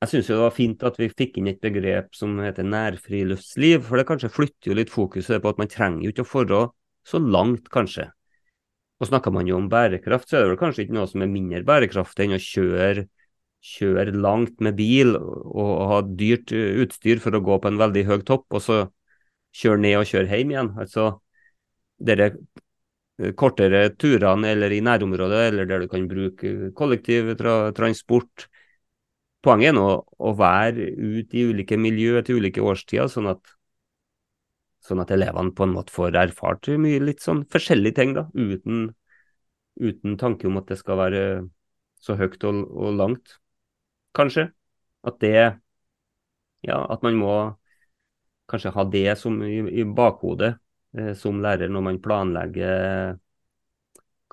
jeg 0.04 0.12
syns 0.12 0.30
det 0.34 0.38
var 0.42 0.52
fint 0.52 0.82
at 0.84 0.98
vi 1.00 1.08
fikk 1.08 1.38
inn 1.40 1.48
et 1.48 1.62
begrep 1.64 2.10
som 2.18 2.36
heter 2.44 2.66
nærfriluftsliv, 2.68 3.86
for 3.88 3.96
det 3.96 4.08
kanskje 4.10 4.34
flytter 4.36 4.74
jo 4.74 4.76
litt 4.76 4.92
fokuset 4.92 5.40
på 5.40 5.54
at 5.54 5.62
man 5.62 5.72
trenger 5.72 6.04
jo 6.04 6.12
ikke 6.12 6.26
å 6.26 6.28
forå 6.28 6.60
så 7.08 7.22
langt, 7.24 7.70
kanskje. 7.72 8.10
Og 9.00 9.08
snakker 9.08 9.32
man 9.36 9.48
jo 9.48 9.56
om 9.56 9.70
bærekraft, 9.72 10.28
så 10.28 10.38
er 10.38 10.44
det 10.44 10.52
vel 10.52 10.60
kanskje 10.60 10.86
ikke 10.86 10.98
noe 10.98 11.08
som 11.08 11.24
er 11.24 11.32
mindre 11.32 11.64
bærekraftig 11.68 12.28
enn 12.28 12.36
å 12.36 12.42
kjøre, 12.44 13.06
kjøre 13.64 14.12
langt 14.12 14.60
med 14.64 14.76
bil 14.76 15.16
og, 15.16 15.72
ha 15.92 16.02
dyrt 16.04 16.52
utstyr 16.52 17.22
for 17.24 17.36
å 17.36 17.44
gå 17.44 17.60
på 17.64 17.72
en 17.72 17.80
veldig 17.80 18.04
høy 18.10 18.20
topp, 18.28 18.48
og 18.52 18.64
så 18.64 18.80
kjøre 19.56 19.84
ned 19.86 20.00
og 20.02 20.10
kjøre 20.10 20.30
hjem 20.32 20.54
igjen. 20.54 20.72
Altså, 20.84 21.08
dere 22.04 22.34
kortere 23.40 23.86
turene 23.96 24.52
eller 24.52 24.74
i 24.74 24.82
nærområdet, 24.84 25.44
eller 25.52 25.70
der 25.70 25.86
du 25.86 25.92
kan 25.92 26.10
bruke 26.10 26.74
kollektivtransport, 26.76 28.50
Poenget 29.44 29.74
er 29.74 29.76
nå 29.76 29.88
å 30.24 30.32
være 30.40 30.86
ute 30.96 31.36
i 31.36 31.44
ulike 31.52 31.76
miljø 31.76 32.22
til 32.24 32.40
ulike 32.40 32.64
årstider, 32.64 33.10
sånn 33.12 33.28
at, 33.34 33.42
sånn 34.88 35.04
at 35.04 35.12
elevene 35.12 35.52
på 35.56 35.66
en 35.68 35.74
måte 35.76 35.92
får 35.92 36.16
erfart 36.22 36.70
mye 36.80 37.02
litt 37.04 37.20
sånn 37.20 37.42
forskjellige 37.52 37.98
ting, 37.98 38.14
da, 38.16 38.24
uten, 38.32 38.86
uten 39.84 40.16
tanke 40.22 40.48
om 40.48 40.62
at 40.62 40.72
det 40.72 40.80
skal 40.80 41.02
være 41.02 41.24
så 42.00 42.16
høyt 42.20 42.40
og, 42.48 42.64
og 42.72 42.96
langt, 43.02 43.36
kanskje. 44.16 44.50
At 45.04 45.20
det 45.24 45.36
Ja, 46.64 46.78
at 46.88 47.02
man 47.04 47.18
må 47.20 47.32
kanskje 48.48 48.72
ha 48.72 48.86
det 48.88 49.18
som 49.20 49.42
i, 49.44 49.58
i 49.82 49.84
bakhodet 49.84 50.54
eh, 50.98 51.12
som 51.20 51.42
lærer 51.44 51.72
når 51.72 51.84
man 51.90 52.00
planlegger 52.04 53.18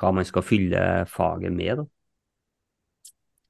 hva 0.01 0.13
man 0.15 0.29
skal 0.29 0.47
fylle 0.47 0.83
faget 1.11 1.53
med. 1.53 1.83
da. 1.83 1.87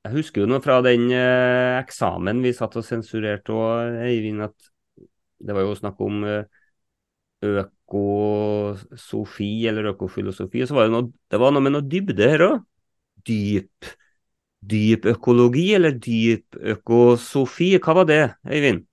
Jeg 0.07 0.17
husker 0.17 0.43
jo 0.43 0.49
noe 0.49 0.65
fra 0.65 0.81
den 0.85 1.11
eh, 1.13 1.77
eksamen 1.83 2.41
vi 2.45 2.55
satt 2.57 2.79
og 2.81 2.87
sensurerte 2.87 3.53
òg, 3.53 4.01
Eivind, 4.07 4.47
at 4.49 4.71
det 5.41 5.57
var 5.57 5.67
jo 5.67 5.77
snakk 5.77 6.01
om 6.05 6.25
eh, 6.25 6.45
økosofi 7.45 9.53
eller 9.69 9.93
økofilosofi. 9.93 10.63
og 10.63 10.69
så 10.69 10.75
var 10.77 10.89
det, 10.89 10.93
noe, 10.97 11.13
det 11.31 11.41
var 11.41 11.51
noe 11.53 11.65
med 11.65 11.73
noe 11.77 11.85
dybde 11.85 12.31
her 12.33 12.41
òg. 12.49 12.57
Dyp. 13.29 13.93
Dyp 14.61 15.07
økologi 15.09 15.73
eller 15.75 15.93
dyp 15.97 16.57
økosofi, 16.75 17.79
hva 17.81 17.95
var 17.97 18.05
det, 18.11 18.35
Øyvind? 18.45 18.85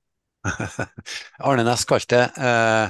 Arne 1.47 1.63
Næss 1.67 1.83
kalte 1.89 2.15
det 2.15 2.25
uh, 2.39 2.87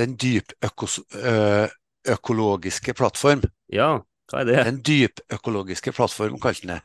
den 0.00 0.10
dypøkologiske 0.20 2.92
plattform. 2.96 3.42
Ja, 3.72 4.00
hva 4.30 4.36
er 4.42 4.46
det? 4.48 4.64
Den 4.68 4.80
dypøkologiske 4.84 5.92
plattform, 5.96 6.36
kalte 6.42 6.66
han 6.66 6.74
det. 6.76 6.82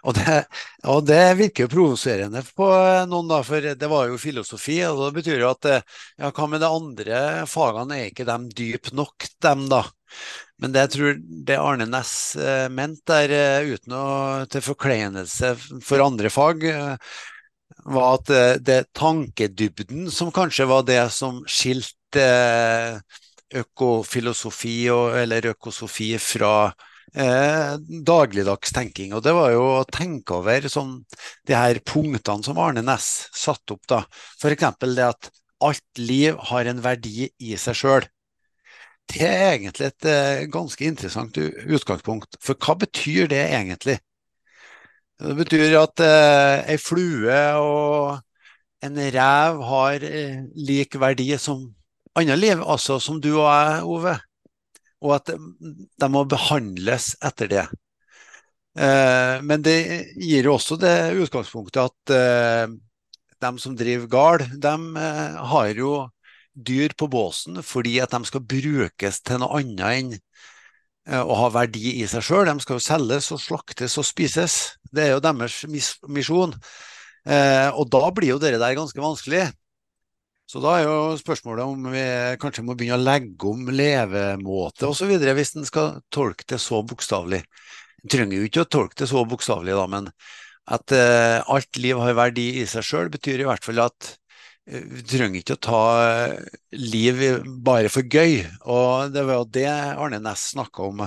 Og 0.00 0.16
det, 0.16 0.48
og 0.88 1.04
det, 1.04 1.36
virker 1.36 1.66
jo 1.66 1.74
provoserende 1.74 2.40
på 2.56 2.66
noen, 3.10 3.28
da, 3.28 3.42
for 3.44 3.60
det 3.60 3.88
var 3.90 4.06
jo 4.08 4.16
filosofi. 4.20 4.78
og 4.88 4.96
Det 5.02 5.14
betyr 5.20 5.38
jo 5.42 5.52
at 5.52 5.64
ja, 5.70 6.30
hva 6.30 6.44
med 6.48 6.60
de 6.62 6.68
andre 6.70 7.18
fagene, 7.50 7.94
er 7.98 8.06
ikke 8.08 8.28
de 8.28 8.36
dype 8.56 8.90
nok, 8.96 9.16
dem 9.44 9.60
da? 9.72 9.82
Men 10.60 10.74
det 10.74 10.84
jeg 10.84 10.92
tror 10.94 11.20
det 11.48 11.58
Arne 11.60 11.86
Næss 11.88 12.14
eh, 12.36 12.66
mente 12.72 13.16
der, 13.16 13.34
eh, 13.62 13.72
uten 13.74 13.96
å 13.96 14.06
til 14.52 14.64
forkleinelse 14.64 15.54
for 15.86 16.04
andre 16.04 16.32
fag, 16.32 16.66
eh, 16.68 17.16
var 17.90 18.18
at 18.18 18.60
det 18.60 18.80
tankedybden 18.98 20.10
som 20.12 20.32
kanskje 20.34 20.66
var 20.68 20.82
det 20.84 21.00
som 21.14 21.40
skilte 21.48 22.26
økofilosofi 23.56 24.76
og, 24.92 25.16
eller 25.22 25.50
økosofi 25.54 26.12
fra 26.22 26.52
eh, 27.14 27.74
dagligdags 28.06 28.72
tenking. 28.74 29.14
Og 29.16 29.24
det 29.24 29.34
var 29.36 29.52
jo 29.54 29.64
å 29.80 29.88
tenke 29.90 30.38
over 30.38 30.68
sånn, 30.70 30.98
de 31.48 31.56
her 31.56 31.80
punktene 31.86 32.46
som 32.46 32.60
Arne 32.62 32.84
Næss 32.86 33.30
satte 33.36 33.76
opp. 33.76 33.84
da. 33.90 34.04
F.eks. 34.38 34.70
det 34.86 35.08
at 35.08 35.30
alt 35.60 36.00
liv 36.00 36.38
har 36.50 36.70
en 36.70 36.82
verdi 36.84 37.28
i 37.38 37.56
seg 37.60 37.76
sjøl. 37.76 38.08
Det 39.10 39.26
er 39.26 39.56
egentlig 39.56 39.88
et 39.88 40.06
eh, 40.06 40.46
ganske 40.52 40.86
interessant 40.86 41.38
utgangspunkt. 41.40 42.38
For 42.42 42.58
hva 42.62 42.76
betyr 42.78 43.26
det 43.30 43.42
egentlig? 43.48 43.98
Det 45.20 45.36
betyr 45.36 45.76
at 45.80 46.02
eh, 46.04 46.72
ei 46.74 46.78
flue 46.80 47.40
og 47.60 48.84
en 48.86 49.00
rev 49.16 49.60
har 49.66 50.06
eh, 50.06 50.40
lik 50.54 50.94
verdi 51.02 51.32
som 51.42 51.66
annet 52.18 52.38
liv, 52.38 52.62
altså 52.62 53.00
som 53.02 53.18
du 53.22 53.32
og 53.34 53.48
jeg, 53.48 53.82
Ove 53.84 54.18
og 55.00 55.14
at 55.16 55.30
de 55.32 56.08
må 56.12 56.26
behandles 56.28 57.14
etter 57.24 57.48
det. 57.48 57.62
Men 58.76 59.62
det 59.64 59.76
gir 60.20 60.44
jo 60.44 60.58
også 60.58 60.76
det 60.76 61.14
utgangspunktet 61.22 61.80
at 61.88 62.68
de 63.40 63.50
som 63.62 63.78
driver 63.80 64.10
gard, 64.12 64.44
de 64.60 64.74
har 65.54 65.70
jo 65.72 65.94
dyr 66.54 66.94
på 66.98 67.08
båsen 67.10 67.60
fordi 67.64 67.98
at 68.02 68.14
de 68.14 68.24
skal 68.28 68.44
brukes 68.44 69.20
til 69.22 69.42
noe 69.42 69.60
annet 69.60 69.86
enn 69.90 70.12
å 71.10 71.36
ha 71.38 71.48
verdi 71.54 71.96
i 72.02 72.06
seg 72.10 72.22
sjøl. 72.22 72.46
De 72.46 72.62
skal 72.62 72.76
jo 72.78 72.84
selges 72.84 73.30
og 73.34 73.40
slaktes 73.42 73.96
og 73.98 74.06
spises. 74.06 74.56
Det 74.92 75.06
er 75.06 75.14
jo 75.14 75.22
deres 75.24 75.62
misjon. 76.06 76.52
Og 77.24 77.84
da 77.90 78.02
blir 78.14 78.34
jo 78.34 78.38
det 78.42 78.52
der 78.60 78.76
ganske 78.78 79.00
vanskelig. 79.02 79.48
Så 80.50 80.58
da 80.58 80.76
er 80.76 80.88
jo 80.88 81.18
spørsmålet 81.18 81.62
om 81.62 81.84
vi 81.92 82.04
kanskje 82.42 82.64
må 82.66 82.74
begynne 82.74 82.98
å 82.98 83.04
legge 83.04 83.46
om 83.46 83.68
levemåte 83.70 84.88
osv. 84.88 85.12
hvis 85.22 85.52
en 85.54 85.66
skal 85.68 86.00
tolke 86.10 86.46
det 86.50 86.58
så 86.58 86.80
bokstavelig. 86.82 87.38
En 88.02 88.10
trenger 88.10 88.40
jo 88.40 88.48
ikke 88.48 88.64
å 88.64 88.70
tolke 88.76 88.98
det 88.98 89.06
så 89.06 89.22
bokstavelig, 89.30 89.76
da, 89.78 89.84
men 89.92 90.08
at 90.74 90.94
eh, 90.96 91.38
alt 91.54 91.78
liv 91.78 92.00
har 92.02 92.18
verdi 92.18 92.48
i 92.58 92.66
seg 92.66 92.82
sjøl, 92.86 93.12
betyr 93.14 93.44
i 93.44 93.46
hvert 93.46 93.62
fall 93.62 93.78
at 93.84 94.10
vi 94.70 95.02
trenger 95.02 95.40
ikke 95.40 95.56
å 95.56 95.62
ta 95.64 95.82
liv 96.78 97.20
bare 97.66 97.90
for 97.92 98.06
gøy. 98.06 98.44
Og 98.70 99.10
det 99.14 99.24
var 99.26 99.40
jo 99.40 99.48
det 99.56 99.66
Arne 99.70 100.20
Næss 100.22 100.52
snakka 100.54 100.86
om, 100.86 101.02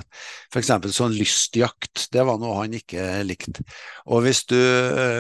f.eks. 0.51 0.71
sånn 0.95 1.15
lystjakt, 1.15 2.07
det 2.11 2.25
var 2.27 2.41
noe 2.41 2.59
han 2.59 2.75
ikke 2.75 3.23
likte. 3.27 3.63
Og 4.11 4.25
hvis 4.27 4.43
du 4.51 4.59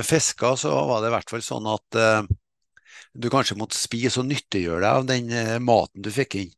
fiska, 0.03 0.55
så 0.59 0.73
var 0.89 1.03
det 1.03 1.11
i 1.11 1.15
hvert 1.15 1.35
fall 1.35 1.45
sånn 1.45 1.69
at 1.71 1.99
du 3.13 3.29
kanskje 3.31 3.57
måtte 3.59 3.77
spise 3.77 4.19
og 4.21 4.27
nyttiggjøre 4.31 4.81
deg 4.81 4.91
av 4.91 5.07
den 5.09 5.63
maten 5.63 6.03
du 6.03 6.11
fikk 6.13 6.39
inn. 6.41 6.53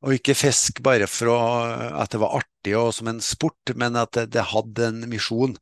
Og 0.00 0.16
ikke 0.16 0.36
fisk 0.38 0.80
bare 0.84 1.06
for 1.10 1.28
at 1.36 2.12
det 2.12 2.22
var 2.22 2.38
artig 2.40 2.72
og 2.78 2.94
som 2.96 3.10
en 3.10 3.20
sport, 3.20 3.74
men 3.76 3.98
at 4.00 4.14
det, 4.16 4.30
det 4.32 4.48
hadde 4.54 4.86
en 4.88 5.02
misjon. 5.12 5.58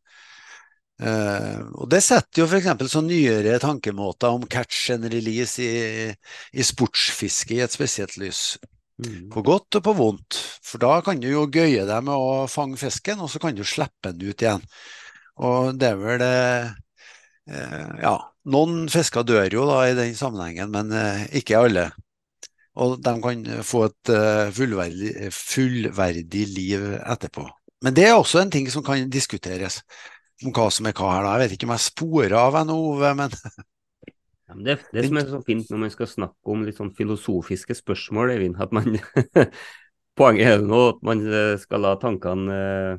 Uh, 0.99 1.63
og 1.79 1.87
Det 1.93 2.01
setter 2.03 2.43
jo 2.43 2.49
f.eks. 2.49 2.89
sånn 2.91 3.07
nyere 3.07 3.61
tankemåter 3.63 4.35
om 4.35 4.47
catch 4.51 4.91
and 4.97 5.07
release 5.13 5.63
i, 5.63 6.09
i 6.51 6.67
sportsfiske 6.67 7.55
i 7.55 7.63
et 7.63 7.75
spesielt 7.75 8.17
lys. 8.19 8.57
Mm. 8.99 9.29
På 9.31 9.45
godt 9.47 9.79
og 9.79 9.85
på 9.87 9.95
vondt. 9.95 10.41
For 10.67 10.83
da 10.83 10.97
kan 11.07 11.23
du 11.23 11.29
jo 11.31 11.47
gøye 11.47 11.87
deg 11.87 12.09
med 12.09 12.15
å 12.19 12.49
fange 12.51 12.81
fisken, 12.81 13.23
og 13.23 13.31
så 13.31 13.39
kan 13.43 13.55
du 13.55 13.63
slippe 13.63 14.11
den 14.11 14.27
ut 14.27 14.43
igjen. 14.43 14.67
Og 15.39 15.79
det 15.79 15.93
er 15.93 16.03
vel 16.03 16.27
uh, 16.27 16.75
Ja, 18.03 18.17
noen 18.51 18.91
fisker 18.91 19.23
dør 19.25 19.55
jo 19.55 19.69
da 19.71 19.79
i 19.87 19.95
den 19.97 20.19
sammenhengen, 20.19 20.75
men 20.75 20.91
uh, 20.91 21.23
ikke 21.31 21.63
alle. 21.63 21.89
Og 22.79 22.99
de 23.03 23.15
kan 23.23 23.47
få 23.67 23.87
et 23.89 24.11
fullverdig, 24.55 25.31
fullverdig 25.35 26.45
liv 26.55 26.85
etterpå. 27.01 27.43
Men 27.83 27.95
det 27.95 28.05
er 28.07 28.15
også 28.15 28.39
en 28.43 28.53
ting 28.55 28.69
som 28.71 28.85
kan 28.87 29.11
diskuteres 29.11 29.81
om 30.45 30.55
hva 30.55 30.69
som 30.75 30.87
er 30.89 30.95
hva 30.97 31.11
her. 31.17 31.25
da. 31.27 31.35
Jeg 31.35 31.45
vet 31.45 31.57
ikke 31.57 31.69
om 31.69 31.75
jeg 31.75 31.87
sporer 31.89 32.37
av 32.39 32.61
ennå, 32.61 32.79
Ove, 32.93 33.11
men 33.19 33.35
ja, 34.49 34.57
det, 34.65 34.79
det 34.95 35.05
som 35.09 35.21
er 35.21 35.29
så 35.29 35.43
fint 35.45 35.69
når 35.73 35.83
man 35.83 35.93
skal 35.93 36.09
snakke 36.09 36.55
om 36.55 36.65
litt 36.65 36.79
sånn 36.79 36.95
filosofiske 36.97 37.77
spørsmål, 37.77 38.33
Eivind, 38.37 38.57
at 38.63 38.75
man 38.77 38.97
Poenget 40.19 40.49
er 40.51 40.65
nå 40.67 40.79
at 40.89 41.05
man 41.07 41.21
eh, 41.31 41.53
skal 41.63 41.85
la 41.85 41.93
tankene, 42.03 42.55
eh, 42.55 42.97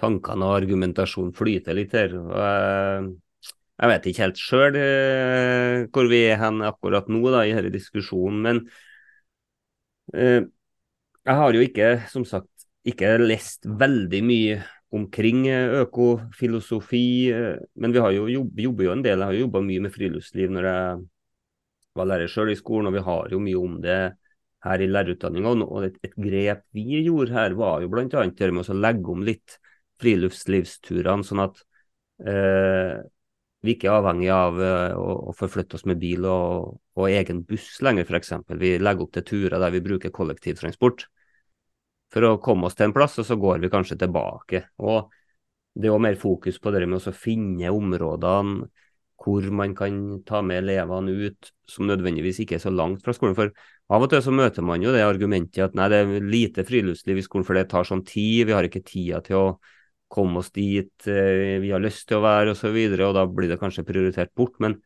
tankene 0.00 0.46
og 0.48 0.54
argumentasjonen 0.56 1.34
flyte 1.36 1.74
litt 1.76 1.92
her. 1.92 2.14
jeg, 2.16 3.10
jeg 3.74 3.90
vet 3.90 4.08
ikke 4.08 4.22
helt 4.22 4.40
sjøl 4.40 4.78
eh, 4.80 5.82
hvor 5.92 6.08
vi 6.08 6.22
er 6.30 6.40
hen 6.40 6.62
akkurat 6.64 7.10
nå 7.12 7.20
da, 7.28 7.42
i 7.44 7.52
denne 7.52 7.74
diskusjonen, 7.74 8.40
men 8.46 8.62
eh, 10.16 10.46
jeg 11.24 11.38
har 11.42 11.58
jo 11.58 11.66
ikke, 11.66 11.90
som 12.12 12.24
sagt, 12.28 12.48
ikke 12.88 13.16
lest 13.20 13.68
veldig 13.68 14.22
mye 14.24 14.56
omkring 14.94 15.46
eh, 15.48 15.80
økofilosofi. 15.82 17.06
Eh, 17.32 17.56
men 17.74 17.94
vi 17.94 18.02
har 18.02 18.14
jo 18.14 18.28
jobb, 18.30 18.60
jobber 18.66 18.88
jo 18.88 18.94
en 18.94 19.04
del. 19.04 19.18
Jeg 19.18 19.32
har 19.32 19.40
jobba 19.42 19.64
mye 19.64 19.84
med 19.86 19.94
friluftsliv 19.94 20.52
når 20.54 20.68
jeg 20.70 21.02
var 21.94 22.10
lærer 22.10 22.30
sjøl 22.30 22.52
i 22.52 22.58
skolen, 22.58 22.90
og 22.90 22.96
vi 22.96 23.04
har 23.06 23.34
jo 23.34 23.40
mye 23.42 23.60
om 23.60 23.78
det 23.82 24.00
her 24.64 24.82
i 24.82 24.90
lærerutdanninga. 24.90 25.54
Og 25.66 25.88
et, 25.88 25.98
et, 26.06 26.14
grep 26.18 26.64
vi 26.74 27.02
gjorde 27.04 27.34
her, 27.34 27.56
var 27.58 27.82
jo 27.84 27.90
bl.a. 27.92 28.06
det 28.08 28.52
med 28.54 28.70
å 28.70 28.78
legge 28.78 29.14
om 29.14 29.26
litt 29.26 29.58
friluftslivsturene, 30.02 31.26
sånn 31.26 31.44
at 31.44 31.60
eh, 32.26 33.02
vi 33.64 33.76
ikke 33.76 33.88
er 33.88 33.96
avhengig 33.96 34.28
av 34.34 34.58
uh, 34.60 34.96
å, 35.00 35.12
å, 35.30 35.32
forflytte 35.38 35.78
oss 35.78 35.86
med 35.88 35.96
bil 35.96 36.26
og, 36.28 36.74
og 36.98 37.06
egen 37.08 37.38
buss 37.48 37.78
lenger, 37.80 38.04
f.eks. 38.04 38.34
Vi 38.60 38.74
legger 38.76 39.06
opp 39.06 39.14
til 39.14 39.24
turer 39.30 39.56
der 39.56 39.72
vi 39.72 39.80
bruker 39.86 40.12
kollektivtransport 40.12 41.06
for 42.14 42.28
å 42.28 42.38
komme 42.42 42.68
oss 42.68 42.78
til 42.78 42.88
en 42.88 42.94
plass, 42.96 43.18
og 43.18 43.26
så 43.28 43.36
går 43.40 43.60
vi 43.64 43.72
kanskje 43.72 43.98
tilbake. 44.00 44.64
Og 44.78 45.10
det 45.74 45.90
er 45.90 45.96
òg 45.96 46.02
mer 46.06 46.18
fokus 46.18 46.60
på 46.62 46.70
det 46.74 46.84
med 46.86 47.02
å 47.02 47.14
finne 47.14 47.74
områdene 47.74 48.68
hvor 49.24 49.46
man 49.56 49.72
kan 49.76 50.00
ta 50.26 50.42
med 50.44 50.60
elevene 50.64 51.12
ut 51.28 51.48
som 51.70 51.86
nødvendigvis 51.88 52.42
ikke 52.42 52.58
er 52.58 52.64
så 52.64 52.72
langt 52.74 53.04
fra 53.04 53.14
skolen. 53.16 53.36
For 53.38 53.52
av 53.94 54.04
og 54.04 54.10
til 54.12 54.20
så 54.24 54.34
møter 54.34 54.64
man 54.66 54.82
jo 54.84 54.92
det 54.92 55.04
argumentet 55.04 55.62
at 55.64 55.76
nei, 55.78 55.86
det 55.92 56.00
er 56.02 56.26
lite 56.28 56.64
friluftsliv 56.66 57.20
i 57.20 57.24
skolen, 57.24 57.46
for 57.46 57.56
det 57.56 57.68
tar 57.70 57.88
sånn 57.88 58.04
tid, 58.06 58.44
vi 58.48 58.56
har 58.56 58.66
ikke 58.68 58.84
tida 58.84 59.22
til 59.24 59.38
å 59.38 59.46
komme 60.12 60.42
oss 60.42 60.52
dit 60.54 61.08
eh, 61.10 61.56
vi 61.62 61.72
har 61.72 61.82
lyst 61.82 62.06
til 62.08 62.20
å 62.20 62.24
være 62.24 62.52
osv., 62.52 62.58
og, 62.58 62.60
så 62.60 62.74
videre, 62.74 63.08
og 63.08 63.16
da 63.16 63.24
blir 63.26 63.50
det 63.50 63.60
kanskje 63.62 63.86
prioritert 63.88 64.34
bort. 64.36 64.58
Men 64.62 64.76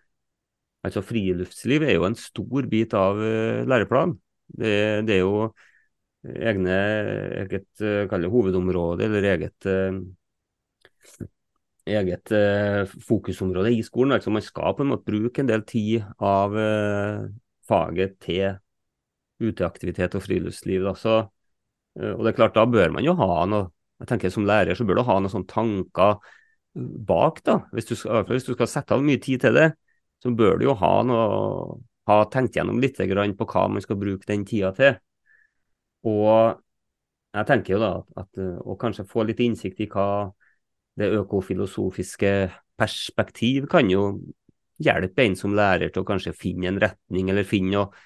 altså 0.86 1.02
friluftsliv 1.04 1.84
er 1.84 1.98
jo 1.98 2.06
en 2.08 2.18
stor 2.18 2.68
bit 2.70 2.94
av 2.96 3.18
uh, 3.18 3.64
læreplanen. 3.68 4.16
Det, 4.48 4.72
det, 5.08 5.18
er 5.18 5.24
jo 5.26 5.48
egne 6.26 6.76
eget 7.44 7.80
eh, 7.80 8.30
hovedområde 8.30 9.04
eller 9.06 9.22
eget 9.22 9.66
eh, 9.66 9.98
eget 11.88 12.32
eh, 12.32 12.84
fokusområde 13.08 13.72
i 13.72 13.82
skolen. 13.82 14.12
Altså 14.16 14.30
man 14.30 14.42
skal 14.42 14.74
på 14.76 14.84
en 14.84 14.92
måte 14.92 15.08
bruke 15.08 15.42
en 15.42 15.50
del 15.50 15.64
tid 15.68 16.04
av 16.18 16.56
faget 17.68 18.18
til 18.24 18.58
uteaktivitet 19.38 20.16
og 20.18 20.24
friluftsliv. 20.24 20.88
Så, 20.98 21.20
og 21.98 22.22
det 22.24 22.32
er 22.32 22.36
klart, 22.36 22.56
da 22.56 22.66
bør 22.66 22.96
man 22.98 23.06
jo 23.06 23.16
ha 23.18 23.44
noe 23.48 23.68
jeg 23.98 24.06
tenker 24.12 24.30
Som 24.30 24.44
lærer 24.46 24.78
så 24.78 24.84
bør 24.86 25.00
du 25.00 25.06
ha 25.08 25.16
noen 25.18 25.32
sånne 25.32 25.50
tanker 25.50 26.20
bak. 27.08 27.40
da. 27.42 27.56
Hvis 27.74 27.88
du, 27.88 27.96
skal, 27.98 28.22
hvis 28.28 28.46
du 28.46 28.52
skal 28.54 28.70
sette 28.70 28.94
av 28.94 29.02
mye 29.02 29.18
tid 29.18 29.42
til 29.42 29.58
det, 29.58 29.72
så 30.22 30.30
bør 30.30 30.60
du 30.60 30.68
jo 30.68 30.76
ha 30.78 30.92
noe, 31.02 31.80
ha 32.06 32.18
tenkt 32.30 32.54
gjennom 32.54 32.78
litt 32.78 32.98
på 32.98 33.48
hva 33.50 33.64
man 33.72 33.82
skal 33.82 33.98
bruke 33.98 34.28
den 34.28 34.44
tida 34.46 34.70
til. 34.76 35.00
Og 36.08 36.58
jeg 37.36 37.48
tenker 37.48 37.76
jo 37.76 37.80
da 37.82 37.92
at 38.22 38.40
å 38.40 38.76
kanskje 38.80 39.06
få 39.08 39.26
litt 39.28 39.40
innsikt 39.44 39.82
i 39.84 39.88
hva 39.92 40.08
det 40.98 41.12
økofilosofiske 41.20 42.32
perspektiv 42.78 43.68
kan 43.70 43.90
jo 43.90 44.10
hjelpe 44.82 45.24
en 45.24 45.36
som 45.38 45.54
lærer 45.58 45.90
til 45.92 46.02
å 46.04 46.08
kanskje 46.08 46.34
finne 46.36 46.70
en 46.70 46.80
retning, 46.82 47.30
eller 47.30 47.46
finne 47.46 47.74
noe, 47.74 48.04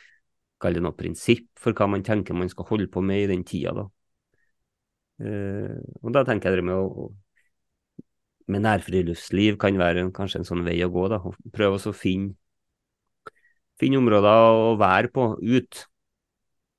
kall 0.63 0.77
det 0.77 0.85
noe 0.85 0.97
prinsipp 0.97 1.49
for 1.59 1.77
hva 1.77 1.89
man 1.91 2.05
tenker 2.07 2.37
man 2.39 2.51
skal 2.53 2.69
holde 2.69 2.89
på 2.93 3.03
med 3.05 3.25
i 3.25 3.31
den 3.33 3.45
tida. 3.45 3.75
da. 3.77 3.89
Uh, 5.23 5.79
og 6.03 6.15
da 6.17 6.25
tenker 6.27 6.51
jeg 6.51 6.63
det 6.63 6.69
med 6.71 6.79
å 6.79 7.11
med 8.51 8.65
nærfriluftsliv 8.65 9.57
kan 9.61 9.77
være 9.79 10.09
kanskje 10.15 10.43
en 10.43 10.49
sånn 10.49 10.65
vei 10.67 10.79
å 10.85 10.91
gå. 10.93 11.07
da, 11.13 11.21
Prøve 11.55 11.79
å 11.79 11.95
finne, 11.97 12.35
finne 13.81 14.01
områder 14.01 14.49
å 14.59 14.73
være 14.81 15.13
på 15.15 15.29
ut, 15.39 15.85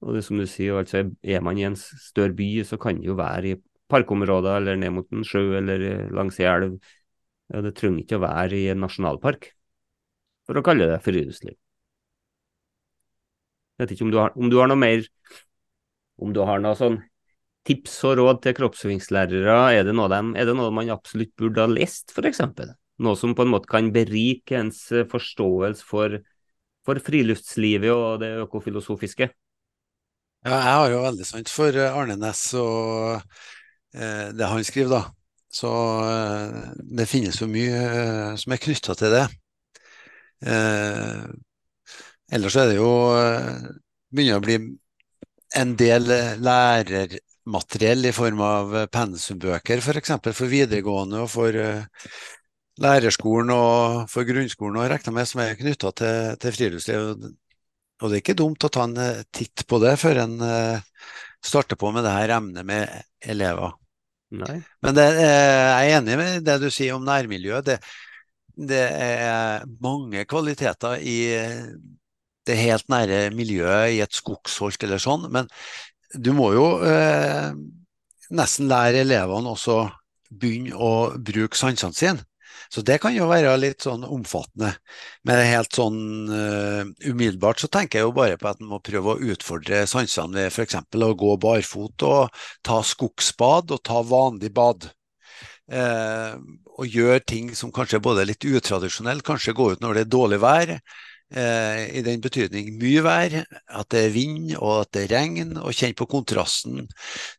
og 0.03 0.17
det 0.17 0.23
som 0.25 0.39
du 0.39 0.45
sier, 0.49 0.75
altså 0.81 1.05
Er 1.23 1.43
man 1.45 1.57
i 1.59 1.65
en 1.67 1.77
større 1.79 2.35
by, 2.35 2.47
så 2.67 2.77
kan 2.81 2.99
det 2.99 3.07
jo 3.07 3.15
være 3.19 3.53
i 3.53 3.59
parkområder 3.91 4.59
eller 4.59 4.79
ned 4.79 4.93
mot 4.97 5.09
en 5.13 5.25
sjø 5.27 5.57
eller 5.59 6.09
langs 6.15 6.39
ei 6.41 6.47
elv. 6.49 6.77
Ja, 7.53 7.61
det 7.63 7.75
trenger 7.77 8.03
ikke 8.03 8.19
å 8.19 8.23
være 8.23 8.57
i 8.57 8.69
en 8.71 8.81
nasjonalpark, 8.83 9.51
for 10.47 10.59
å 10.59 10.63
kalle 10.65 10.89
det 10.89 11.01
friluftsliv. 11.05 11.55
Jeg 13.73 13.83
vet 13.83 13.95
ikke 13.95 14.05
om 14.05 14.13
du, 14.13 14.19
har, 14.21 14.35
om 14.37 14.51
du 14.51 14.59
har 14.61 14.69
noe 14.69 14.79
mer 14.79 15.01
Om 16.21 16.33
du 16.33 16.43
har 16.45 16.61
noe 16.61 16.77
sånn 16.77 16.99
tips 17.67 17.95
og 18.05 18.17
råd 18.19 18.41
til 18.43 18.53
kroppsøvingslærere, 18.57 19.53
er 19.73 19.85
det 19.87 19.93
noe, 19.95 20.09
de, 20.11 20.19
er 20.37 20.49
det 20.49 20.53
noe 20.59 20.71
man 20.75 20.91
absolutt 20.93 21.31
burde 21.39 21.63
ha 21.63 21.71
lest, 21.71 22.11
f.eks.? 22.11 22.41
Noe 23.03 23.17
som 23.17 23.33
på 23.33 23.45
en 23.45 23.53
måte 23.53 23.71
kan 23.71 23.87
berike 23.95 24.59
ens 24.59 24.81
forståelse 25.09 25.87
for, 25.87 26.19
for 26.85 26.99
friluftslivet 27.01 27.95
og 27.95 28.19
det 28.21 28.33
økofilosofiske? 28.43 29.31
Ja, 30.43 30.55
jeg 30.59 30.75
har 30.75 30.91
jo 30.91 31.01
veldig 31.05 31.25
sant 31.27 31.51
for 31.51 31.75
eh, 31.79 31.95
Arne 31.99 32.17
Næss 32.19 32.41
og 32.59 33.21
eh, 33.95 34.31
det 34.35 34.49
han 34.51 34.65
skriver, 34.67 34.91
da. 34.91 35.03
Så 35.53 35.71
eh, 36.03 36.73
det 36.99 37.07
finnes 37.07 37.39
jo 37.39 37.47
mye 37.51 37.83
eh, 37.83 38.35
som 38.41 38.55
er 38.55 38.63
knytta 38.65 38.95
til 38.99 39.15
det. 39.15 39.23
Eh, 40.45 41.23
ellers 42.35 42.55
er 42.59 42.71
det 42.71 42.77
jo 42.79 42.89
eh, 43.17 43.67
begynner 44.13 44.39
å 44.41 44.43
bli 44.43 44.57
en 45.59 45.75
del 45.77 46.07
lærermateriell 46.43 48.09
i 48.09 48.13
form 48.15 48.41
av 48.45 48.73
pensumbøker, 48.93 49.83
f.eks. 49.83 50.15
For, 50.17 50.35
for 50.37 50.51
videregående 50.51 51.23
og 51.25 51.29
for 51.31 51.57
lærerskolen 52.83 53.51
og 53.53 54.09
for 54.11 54.25
grunnskolen, 54.27 54.79
og 54.81 54.89
regner 54.91 55.13
med 55.15 55.29
som 55.29 55.43
er 55.43 55.57
knytta 55.59 55.91
til, 55.99 56.37
til 56.41 56.55
friluftsliv. 56.57 57.27
Og 58.01 58.09
det 58.09 58.17
er 58.17 58.23
ikke 58.23 58.39
dumt 58.39 58.65
å 58.65 58.71
ta 58.73 58.87
en 58.87 58.97
eh, 58.99 59.23
titt 59.33 59.65
på 59.69 59.79
det 59.83 59.93
før 60.01 60.23
en 60.25 60.35
eh, 60.47 61.07
starter 61.43 61.79
på 61.79 61.91
med 61.93 62.05
det 62.05 62.15
her 62.15 62.35
emnet 62.37 62.67
med 62.67 62.89
elever. 63.21 63.75
Nei. 64.33 64.57
Men 64.81 64.97
det, 64.97 65.05
eh, 65.21 65.69
jeg 65.69 65.91
er 65.91 65.97
enig 65.99 66.17
med 66.19 66.47
det 66.47 66.57
du 66.63 66.69
sier 66.73 66.97
om 66.97 67.05
nærmiljøet. 67.05 67.69
Det, 67.69 67.77
det 68.73 68.83
er 69.05 69.67
mange 69.83 70.25
kvaliteter 70.29 70.97
i 70.99 71.17
det 72.47 72.59
helt 72.59 72.89
nære 72.91 73.29
miljøet 73.35 73.93
i 73.95 74.01
et 74.03 74.15
skogsholt 74.15 74.83
eller 74.83 74.99
sånn, 75.01 75.29
men 75.31 75.47
du 76.13 76.33
må 76.35 76.51
jo 76.53 76.65
eh, 76.85 77.53
nesten 78.33 78.69
lære 78.71 79.03
elevene 79.05 79.53
også 79.53 79.77
begynne 80.33 80.75
å 80.77 81.13
bruke 81.17 81.57
sansene 81.57 81.97
sine. 81.97 82.25
Så 82.73 82.81
det 82.81 82.95
kan 83.03 83.13
jo 83.13 83.27
være 83.29 83.51
litt 83.61 83.85
sånn 83.85 84.01
omfattende. 84.07 84.71
Men 85.29 85.43
helt 85.45 85.77
sånn 85.77 85.99
uh, 86.31 86.81
umiddelbart 87.05 87.61
så 87.61 87.69
tenker 87.69 87.99
jeg 87.99 88.07
jo 88.07 88.15
bare 88.17 88.39
på 88.41 88.49
at 88.49 88.63
en 88.63 88.71
må 88.71 88.79
prøve 88.81 89.13
å 89.13 89.31
utfordre 89.33 89.83
sansene 89.89 90.39
ved 90.39 90.49
f.eks. 90.49 90.79
å 90.81 91.11
gå 91.13 91.35
barfot 91.43 92.07
og 92.09 92.43
ta 92.65 92.79
skogsbad 92.81 93.75
og 93.75 93.83
ta 93.85 94.01
vanlig 94.01 94.49
bad. 94.57 94.89
Uh, 95.69 96.33
og 96.73 96.89
gjøre 96.89 97.21
ting 97.29 97.53
som 97.55 97.71
kanskje 97.71 97.99
er 97.99 98.07
både 98.09 98.25
litt 98.25 98.43
utradisjonelt, 98.43 99.21
kanskje 99.25 99.53
gå 99.55 99.69
ut 99.75 99.83
når 99.83 99.99
det 99.99 100.05
er 100.07 100.13
dårlig 100.17 100.41
vær. 100.41 100.73
Eh, 101.33 101.97
I 101.97 102.01
den 102.05 102.21
betydning 102.21 102.75
mye 102.77 103.01
vær, 103.01 103.33
at 103.49 103.87
det 103.89 104.01
er 104.05 104.11
vind 104.13 104.51
og 104.59 104.83
at 104.83 104.91
det 104.93 105.05
er 105.07 105.13
regn, 105.15 105.55
og 105.57 105.73
kjenne 105.73 105.97
på 105.97 106.05
kontrasten 106.11 106.83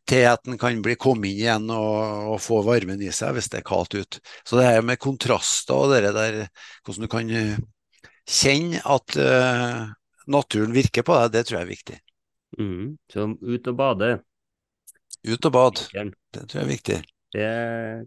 til 0.09 0.25
at 0.27 0.49
en 0.49 0.59
kan 0.59 0.81
bli 0.83 0.97
komme 0.99 1.29
inn 1.29 1.39
igjen 1.45 1.69
og, 1.71 2.33
og, 2.33 2.35
få 2.43 2.59
varmen 2.67 2.99
i 2.99 3.13
seg 3.15 3.37
hvis 3.37 3.47
det 3.53 3.61
er 3.61 3.69
kaldt 3.69 3.95
ute. 3.95 4.19
Så 4.43 4.59
det 4.59 4.67
her 4.67 4.83
med 4.83 4.99
kontraster 4.99 5.79
og 5.79 5.95
det 5.95 6.11
der, 6.11 6.41
hvordan 6.83 7.07
du 7.07 7.11
kan 7.15 7.31
eh, 7.31 7.55
kjenne 8.27 8.83
at 8.83 9.15
uh, 9.21 9.87
naturen 10.33 10.75
virker 10.75 11.05
på 11.05 11.15
deg, 11.21 11.31
det 11.37 11.45
tror 11.45 11.59
jeg 11.59 11.65
er 11.65 11.71
viktig. 11.71 11.97
Mm. 12.59 12.85
Så 13.13 13.29
ut 13.31 13.69
og 13.69 13.79
bade. 13.79 14.13
Ut 15.29 15.47
og 15.47 15.53
bad, 15.55 15.83
det 15.93 16.47
tror 16.49 16.59
jeg 16.59 16.65
er 16.65 16.73
viktig. 16.73 17.01
Det 17.35 17.51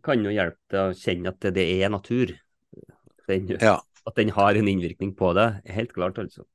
kan 0.04 0.24
jo 0.26 0.36
hjelpe 0.36 0.60
til 0.68 0.82
å 0.82 0.96
kjenne 0.98 1.32
at 1.32 1.52
det 1.54 1.70
er 1.78 1.96
natur. 1.96 2.34
Den, 3.28 3.54
ja 3.56 3.78
at 4.08 4.16
den 4.16 4.32
har 4.34 4.56
en 4.56 4.70
innvirkning 4.70 5.12
på 5.16 5.34
det. 5.36 5.50
Helt 5.68 5.92
klart, 5.92 6.18
altså. 6.20 6.46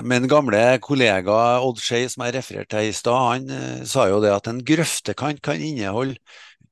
Min 0.00 0.24
gamle 0.24 0.78
kollega 0.80 1.60
Odd 1.60 1.80
Skei, 1.82 2.06
som 2.08 2.24
jeg 2.24 2.38
refererte 2.38 2.78
til 2.78 2.88
i 2.88 2.96
stad, 2.96 3.26
han 3.28 3.50
uh, 3.52 3.84
sa 3.88 4.06
jo 4.08 4.22
det 4.24 4.32
at 4.32 4.48
en 4.48 4.62
grøftekant 4.64 5.42
kan 5.44 5.60
inneholde 5.60 6.16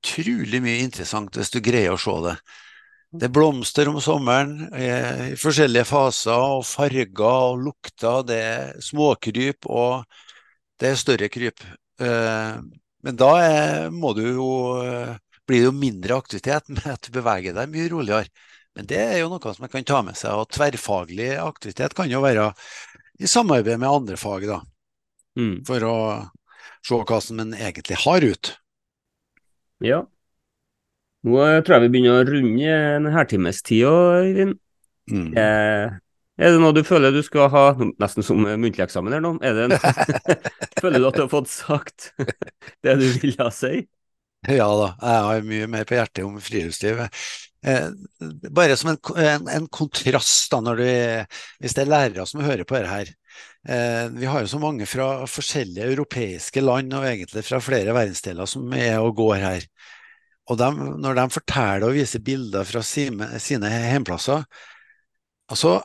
utrolig 0.01 0.63
mye 0.65 0.81
interessant 0.87 1.37
hvis 1.37 1.53
du 1.53 1.59
greier 1.61 1.93
å 1.93 2.01
se 2.01 2.15
det. 2.25 2.35
Det 3.21 3.27
er 3.27 3.35
blomster 3.35 3.91
om 3.91 3.99
sommeren 4.01 4.71
eh, 4.71 5.33
i 5.35 5.37
forskjellige 5.37 5.89
faser, 5.91 6.31
og 6.33 6.65
farger 6.65 7.25
og 7.27 7.59
lukter. 7.67 8.23
Det 8.25 8.39
er 8.39 8.77
småkryp 8.87 9.67
og 9.67 10.07
det 10.81 10.93
er 10.93 11.01
større 11.01 11.29
kryp. 11.29 11.61
Men 12.01 13.19
da 13.19 13.33
må 13.93 14.15
du 14.17 14.23
jo, 14.29 14.53
blir 15.43 15.65
det 15.65 15.67
jo 15.67 15.75
mindre 15.75 16.21
aktivitet 16.23 16.71
med 16.77 16.87
at 16.87 17.03
du 17.03 17.19
beveger 17.19 17.59
deg 17.59 17.75
mye 17.75 17.91
roligere. 17.93 18.31
Men 18.81 18.89
det 18.89 19.01
er 19.03 19.19
jo 19.21 19.27
noe 19.29 19.51
som 19.53 19.61
man 19.61 19.69
kan 19.69 19.85
ta 19.85 19.99
med 20.01 20.17
seg. 20.17 20.33
Og 20.41 20.49
tverrfaglig 20.57 21.35
aktivitet 21.37 21.93
kan 21.93 22.09
jo 22.09 22.23
være 22.25 22.47
i 23.21 23.29
samarbeid 23.29 23.77
med 23.77 23.91
andre 23.91 24.17
fag, 24.17 24.47
da. 24.49 24.63
Mm. 25.37 25.59
For 25.69 25.85
å 25.85 25.97
se 26.81 26.97
hva 26.97 27.19
som 27.21 27.43
en 27.45 27.53
egentlig 27.53 27.99
har 28.07 28.25
ut. 28.25 28.51
Ja. 29.85 29.99
Nå 31.29 31.43
tror 31.61 31.77
jeg 31.77 31.85
vi 31.85 31.91
begynner 31.93 32.23
å 32.23 32.31
runde 32.31 32.79
en 32.95 33.11
halvtimestid, 33.13 33.85
Øyvind. 33.85 34.57
Mm. 35.13 35.29
Eh, 35.37 36.01
er 36.41 36.57
det 36.57 36.63
noe 36.65 36.73
du 36.73 36.81
føler 36.87 37.13
du 37.13 37.21
skal 37.27 37.53
ha, 37.53 37.67
nesten 38.01 38.25
som 38.25 38.41
muntlig 38.41 38.87
eksamen 38.87 39.13
her 39.13 39.21
nå, 39.21 39.35
er 39.45 39.59
det 39.59 39.67
en, 39.67 39.77
føler 40.81 41.03
du 41.03 41.11
at 41.11 41.21
du 41.21 41.27
har 41.27 41.33
fått 41.35 41.53
sagt 41.53 42.15
det 42.87 42.97
du 42.97 43.05
ville 43.21 43.53
si? 43.53 43.85
Ja 44.49 44.71
da, 44.73 44.91
jeg 45.05 45.29
har 45.29 45.49
mye 45.53 45.69
mer 45.69 45.85
på 45.85 45.99
hjertet 45.99 46.25
om 46.25 46.41
friluftsliv. 46.41 47.05
Eh, 47.61 47.89
bare 48.51 48.77
som 48.81 48.95
en, 48.95 49.01
en, 49.21 49.49
en 49.49 49.67
kontrast, 49.69 50.53
da, 50.53 50.75
du, 50.77 50.85
hvis 51.61 51.77
det 51.77 51.85
er 51.85 51.91
lærere 51.93 52.27
som 52.29 52.45
hører 52.45 52.65
på 52.65 52.79
dette 52.79 52.93
her. 52.93 53.13
Eh, 53.69 54.07
vi 54.17 54.29
har 54.31 54.41
jo 54.41 54.51
så 54.55 54.61
mange 54.63 54.89
fra 54.89 55.27
forskjellige 55.29 55.91
europeiske 55.93 56.65
land, 56.65 56.95
og 56.97 57.05
egentlig 57.09 57.45
fra 57.45 57.61
flere 57.65 57.95
verdensdeler, 57.97 58.49
som 58.49 58.73
er 58.77 58.97
og 59.03 59.15
går 59.21 59.37
her. 59.45 59.69
Og 60.51 60.59
de, 60.59 60.71
når 61.05 61.21
de 61.21 61.29
forteller 61.37 61.87
og 61.87 61.95
viser 61.95 62.25
bilder 62.25 62.67
fra 62.67 62.83
sine, 62.83 63.29
sine 63.43 63.71
hjemplasser, 63.71 64.43
altså 65.53 65.79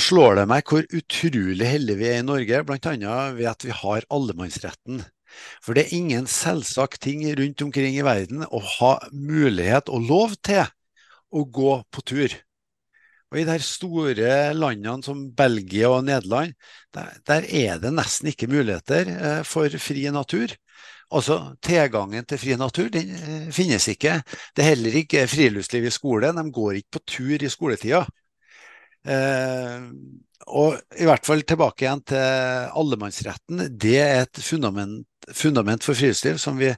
slår 0.00 0.40
det 0.40 0.48
meg 0.50 0.66
hvor 0.70 0.86
utrolig 0.94 1.66
heldige 1.66 1.98
vi 2.00 2.08
er 2.10 2.20
i 2.22 2.26
Norge, 2.26 2.64
bl.a. 2.66 3.14
ved 3.36 3.48
at 3.50 3.66
vi 3.66 3.74
har 3.74 4.06
allemannsretten. 4.10 5.02
For 5.62 5.76
det 5.76 5.84
er 5.84 5.96
ingen 6.00 6.26
selvsagt 6.30 7.02
ting 7.04 7.22
rundt 7.38 7.62
omkring 7.62 7.94
i 7.98 8.06
verden 8.06 8.42
å 8.46 8.62
ha 8.78 8.96
mulighet 9.12 9.90
og 9.92 10.08
lov 10.08 10.34
til 10.46 10.64
å 11.30 11.44
gå 11.46 11.74
på 11.90 12.06
tur. 12.06 12.40
Og 13.30 13.38
I 13.38 13.46
de 13.46 13.58
store 13.62 14.30
landene 14.58 15.06
som 15.06 15.22
Belgia 15.38 15.90
og 15.92 16.02
Nederland, 16.08 16.56
der, 16.94 17.12
der 17.28 17.44
er 17.46 17.78
det 17.82 17.92
nesten 17.94 18.32
ikke 18.32 18.50
muligheter 18.50 19.12
eh, 19.12 19.42
for 19.46 19.70
fri 19.78 20.08
natur. 20.10 20.56
Altså, 21.14 21.36
Tilgangen 21.62 22.26
til 22.26 22.40
fri 22.42 22.56
natur 22.58 22.90
den 22.90 23.14
eh, 23.14 23.46
finnes 23.54 23.86
ikke. 23.92 24.16
Det 24.54 24.64
er 24.64 24.72
heller 24.72 24.98
ikke 25.02 25.28
friluftsliv 25.30 25.86
i 25.86 25.94
skole. 25.94 26.32
De 26.34 26.46
går 26.58 26.80
ikke 26.80 26.98
på 26.98 27.04
tur 27.14 27.46
i 27.46 27.52
skoletida. 27.54 28.02
Eh, 29.06 29.86
og 30.50 30.98
i 30.98 31.06
hvert 31.06 31.26
fall 31.28 31.46
tilbake 31.46 31.86
igjen 31.86 32.02
til 32.10 32.76
allemannsretten. 32.82 33.68
Det 33.78 33.98
er 34.02 34.24
et 34.24 34.42
fundament, 34.42 35.06
fundament 35.30 35.86
for 35.86 35.94
friluftsliv 35.94 36.42
som 36.42 36.58
vi 36.58 36.74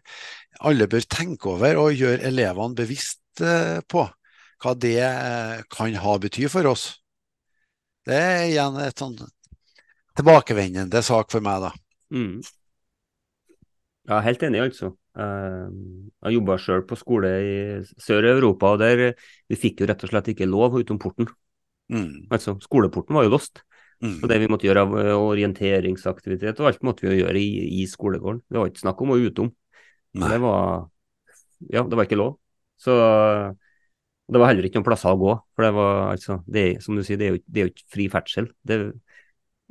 alle 0.61 0.85
bør 0.85 1.09
tenke 1.09 1.49
over 1.55 1.81
og 1.81 1.97
gjøre 1.97 2.27
elevene 2.29 2.77
bevisst 2.77 3.41
på 3.41 4.03
hva 4.63 4.75
det 4.79 4.99
eh, 5.03 5.63
kan 5.73 5.95
ha 6.05 6.17
bety 6.23 6.49
for 6.53 6.71
oss. 6.71 6.89
Det 8.07 8.19
er 8.19 8.49
igjen 8.49 8.79
et 8.83 8.99
sånn 8.99 9.17
tilbakevendende 10.19 11.03
sak 11.05 11.31
for 11.33 11.45
meg, 11.45 11.63
da. 11.65 11.71
Mm. 12.13 12.43
Ja, 14.11 14.19
helt 14.25 14.43
enig, 14.45 14.63
altså. 14.67 14.93
Eh, 15.19 15.69
jeg 16.27 16.37
jobba 16.39 16.59
sjøl 16.61 16.85
på 16.89 16.99
skole 16.99 17.31
i 17.43 17.55
Sør-Europa, 18.03 18.75
og 18.75 18.83
der 18.83 19.13
vi 19.51 19.59
fikk 19.59 19.83
jo 19.83 19.89
rett 19.91 20.03
og 20.05 20.13
slett 20.13 20.33
ikke 20.33 20.51
lov 20.51 20.79
utom 20.81 21.01
porten. 21.03 21.31
Mm. 21.93 22.29
Altså, 22.33 22.57
skoleporten 22.63 23.17
var 23.17 23.27
jo 23.27 23.35
låst. 23.35 23.65
Mm. 24.03 24.17
Og 24.19 24.31
det 24.31 24.39
vi 24.43 24.49
måtte 24.51 24.67
gjøre 24.67 24.83
av 24.83 24.95
eh, 24.99 25.13
orienteringsaktivitet 25.15 26.59
og 26.59 26.73
alt 26.73 26.81
måtte 26.83 27.07
vi 27.07 27.13
jo 27.13 27.21
gjøre 27.23 27.39
i, 27.39 27.83
i 27.83 27.85
skolegården. 27.87 28.43
Det 28.51 28.59
var 28.59 28.71
ikke 28.71 28.83
snakk 28.83 29.03
om 29.05 29.15
å 29.15 29.19
utom. 29.23 29.53
Det 30.13 30.39
var 30.43 30.89
Ja, 31.71 31.85
det 31.87 31.95
var 31.95 32.09
ikke 32.09 32.19
lov. 32.19 32.33
Så 32.83 32.97
det 34.31 34.41
var 34.41 34.53
heller 34.53 34.67
ikke 34.67 34.81
noen 34.81 34.87
plasser 34.87 35.13
å 35.13 35.21
gå. 35.21 35.35
For 35.55 35.67
det 35.67 35.73
var 35.77 36.01
altså, 36.13 36.39
det 36.51 36.67
som 36.85 36.97
du 36.97 37.03
sier, 37.05 37.19
det 37.21 37.27
er, 37.27 37.37
jo, 37.37 37.43
det 37.47 37.61
er 37.61 37.67
jo 37.67 37.73
ikke 37.73 37.89
fri 37.97 38.09
ferdsel. 38.13 38.49
Det 38.63 38.79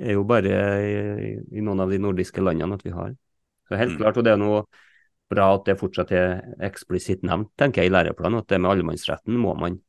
er 0.02 0.16
jo 0.18 0.26
bare 0.28 0.62
i, 0.84 1.32
i, 1.58 1.64
noen 1.64 1.84
av 1.86 1.94
de 1.94 2.00
nordiske 2.02 2.44
landene 2.44 2.78
at 2.78 2.86
vi 2.86 2.94
har. 2.96 3.14
Så 3.70 3.80
helt 3.80 3.96
mm. 3.96 4.02
klart, 4.02 4.20
og 4.20 4.28
det 4.28 4.34
er 4.34 4.42
noe 4.42 4.66
bra 5.32 5.48
at 5.56 5.66
det 5.70 5.78
fortsatt 5.80 6.12
er 6.16 6.44
eksplisitt 6.68 7.24
nevnt, 7.28 7.54
tenker 7.60 7.84
jeg, 7.84 7.92
i 7.92 7.96
læreplanen. 7.96 8.44
At 8.44 8.52
det 8.52 8.60
med 8.60 8.74
allemannsretten 8.74 9.40
må 9.40 9.56
man, 9.58 9.80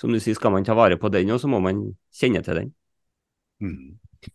som 0.00 0.12
du 0.12 0.18
sier, 0.18 0.36
skal 0.38 0.54
man 0.56 0.66
ta 0.66 0.74
vare 0.78 0.98
på 1.00 1.12
den, 1.14 1.30
og 1.30 1.40
så 1.42 1.50
må 1.50 1.62
man 1.62 1.86
kjenne 2.16 2.42
til 2.44 2.64
den. 2.64 2.72
Mm. 3.62 4.30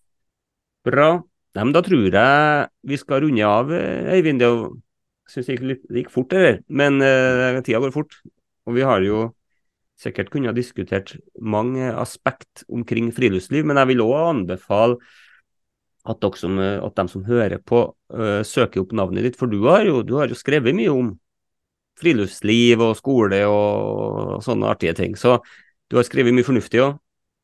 Bra. 0.85 1.09
Nei, 1.55 1.63
men 1.63 1.75
da 1.75 1.81
tror 1.83 2.09
jeg 2.09 2.67
vi 2.88 2.97
skal 2.99 3.23
runde 3.23 3.47
av, 3.47 3.71
Eivind. 4.15 4.43
Jeg 4.43 5.31
syns 5.31 5.47
det 5.49 5.55
gikk, 5.55 5.85
det 5.89 6.03
gikk 6.03 6.13
fort, 6.13 6.35
eller? 6.35 6.59
Men 6.67 6.99
uh, 7.01 7.61
tida 7.65 7.79
går 7.83 7.93
fort. 7.95 8.17
Og 8.65 8.75
vi 8.77 8.83
har 8.85 9.03
jo 9.05 9.27
sikkert 9.99 10.31
kunne 10.34 10.51
ha 10.51 10.55
diskutert 10.55 11.15
mange 11.39 11.88
aspekt 11.95 12.65
omkring 12.67 13.12
friluftsliv, 13.15 13.65
men 13.67 13.79
jeg 13.79 13.93
vil 13.93 14.03
òg 14.03 14.15
anbefale 14.23 14.99
at, 16.05 16.25
som, 16.38 16.60
at 16.60 16.97
de 16.99 17.05
som 17.10 17.23
hører 17.25 17.62
på, 17.65 17.88
uh, 18.13 18.41
søker 18.45 18.84
opp 18.84 18.93
navnet 18.95 19.25
ditt. 19.25 19.39
For 19.39 19.49
du 19.49 19.63
har, 19.65 19.86
jo, 19.88 20.03
du 20.05 20.15
har, 20.19 20.29
jo, 20.29 20.38
skrevet 20.38 20.75
mye 20.77 20.91
om 20.93 21.15
friluftsliv 21.99 22.84
og 22.84 22.97
skole 22.99 23.41
og, 23.47 24.36
sånne 24.45 24.69
artige 24.69 24.93
ting. 24.97 25.15
Så 25.17 25.39
du 25.89 25.97
har 25.97 26.05
skrevet 26.05 26.36
mye 26.36 26.45
fornuftig 26.45 26.84
òg. 26.84 26.99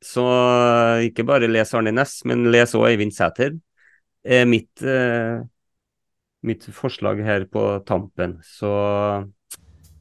Så 0.06 0.26
uh, 0.26 1.02
ikke 1.06 1.26
bare 1.30 1.50
les 1.50 1.74
Arne 1.78 1.94
Næss, 1.94 2.22
men 2.30 2.50
les 2.54 2.76
òg 2.78 2.90
Eivind 2.92 3.16
Sæter. 3.16 3.56
Er 4.22 4.46
mitt, 4.50 4.84
uh, 4.86 5.42
mitt 6.46 6.68
forslag 6.76 7.22
her 7.26 7.48
på 7.50 7.66
tampen. 7.88 8.38
Så 8.46 8.70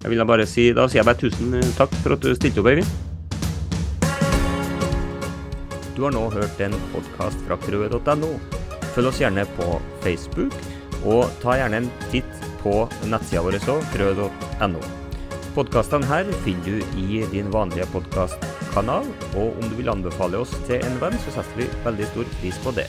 jeg 0.00 0.12
vil 0.12 0.24
bare 0.24 0.46
si, 0.48 0.70
Da 0.72 0.86
sier 0.88 1.02
jeg 1.02 1.08
bare 1.08 1.20
tusen 1.20 1.54
eh, 1.58 1.72
takk 1.76 1.92
for 2.02 2.16
at 2.16 2.24
du 2.24 2.32
stilte 2.34 2.62
opp, 2.62 2.70
Øyvind. 2.70 2.88
Du 5.96 6.06
har 6.06 6.14
nå 6.14 6.22
hørt 6.32 6.60
en 6.64 6.76
podkast 6.94 7.42
fra 7.44 7.58
krøe.no. 7.60 8.30
Følg 8.94 9.10
oss 9.10 9.20
gjerne 9.20 9.44
på 9.58 9.66
Facebook, 10.00 10.56
og 11.04 11.28
ta 11.42 11.58
gjerne 11.60 11.82
en 11.82 11.90
titt 12.08 12.48
på 12.62 12.86
nettsida 13.10 13.44
vår 13.44 13.60
òg, 13.60 13.84
krøe.no. 13.92 14.80
Podkastene 15.54 16.06
her 16.08 16.30
finner 16.46 16.80
du 16.80 16.98
i 17.02 17.20
din 17.34 17.52
vanlige 17.52 17.88
podkastkanal, 17.92 19.04
og 19.34 19.60
om 19.60 19.68
du 19.68 19.76
vil 19.82 19.92
anbefale 19.92 20.40
oss 20.40 20.56
til 20.70 20.80
en 20.80 20.98
venn, 21.02 21.20
så 21.26 21.40
setter 21.40 21.64
vi 21.64 21.70
veldig 21.84 22.10
stor 22.14 22.36
pris 22.40 22.64
på 22.64 22.76
det. 22.78 22.88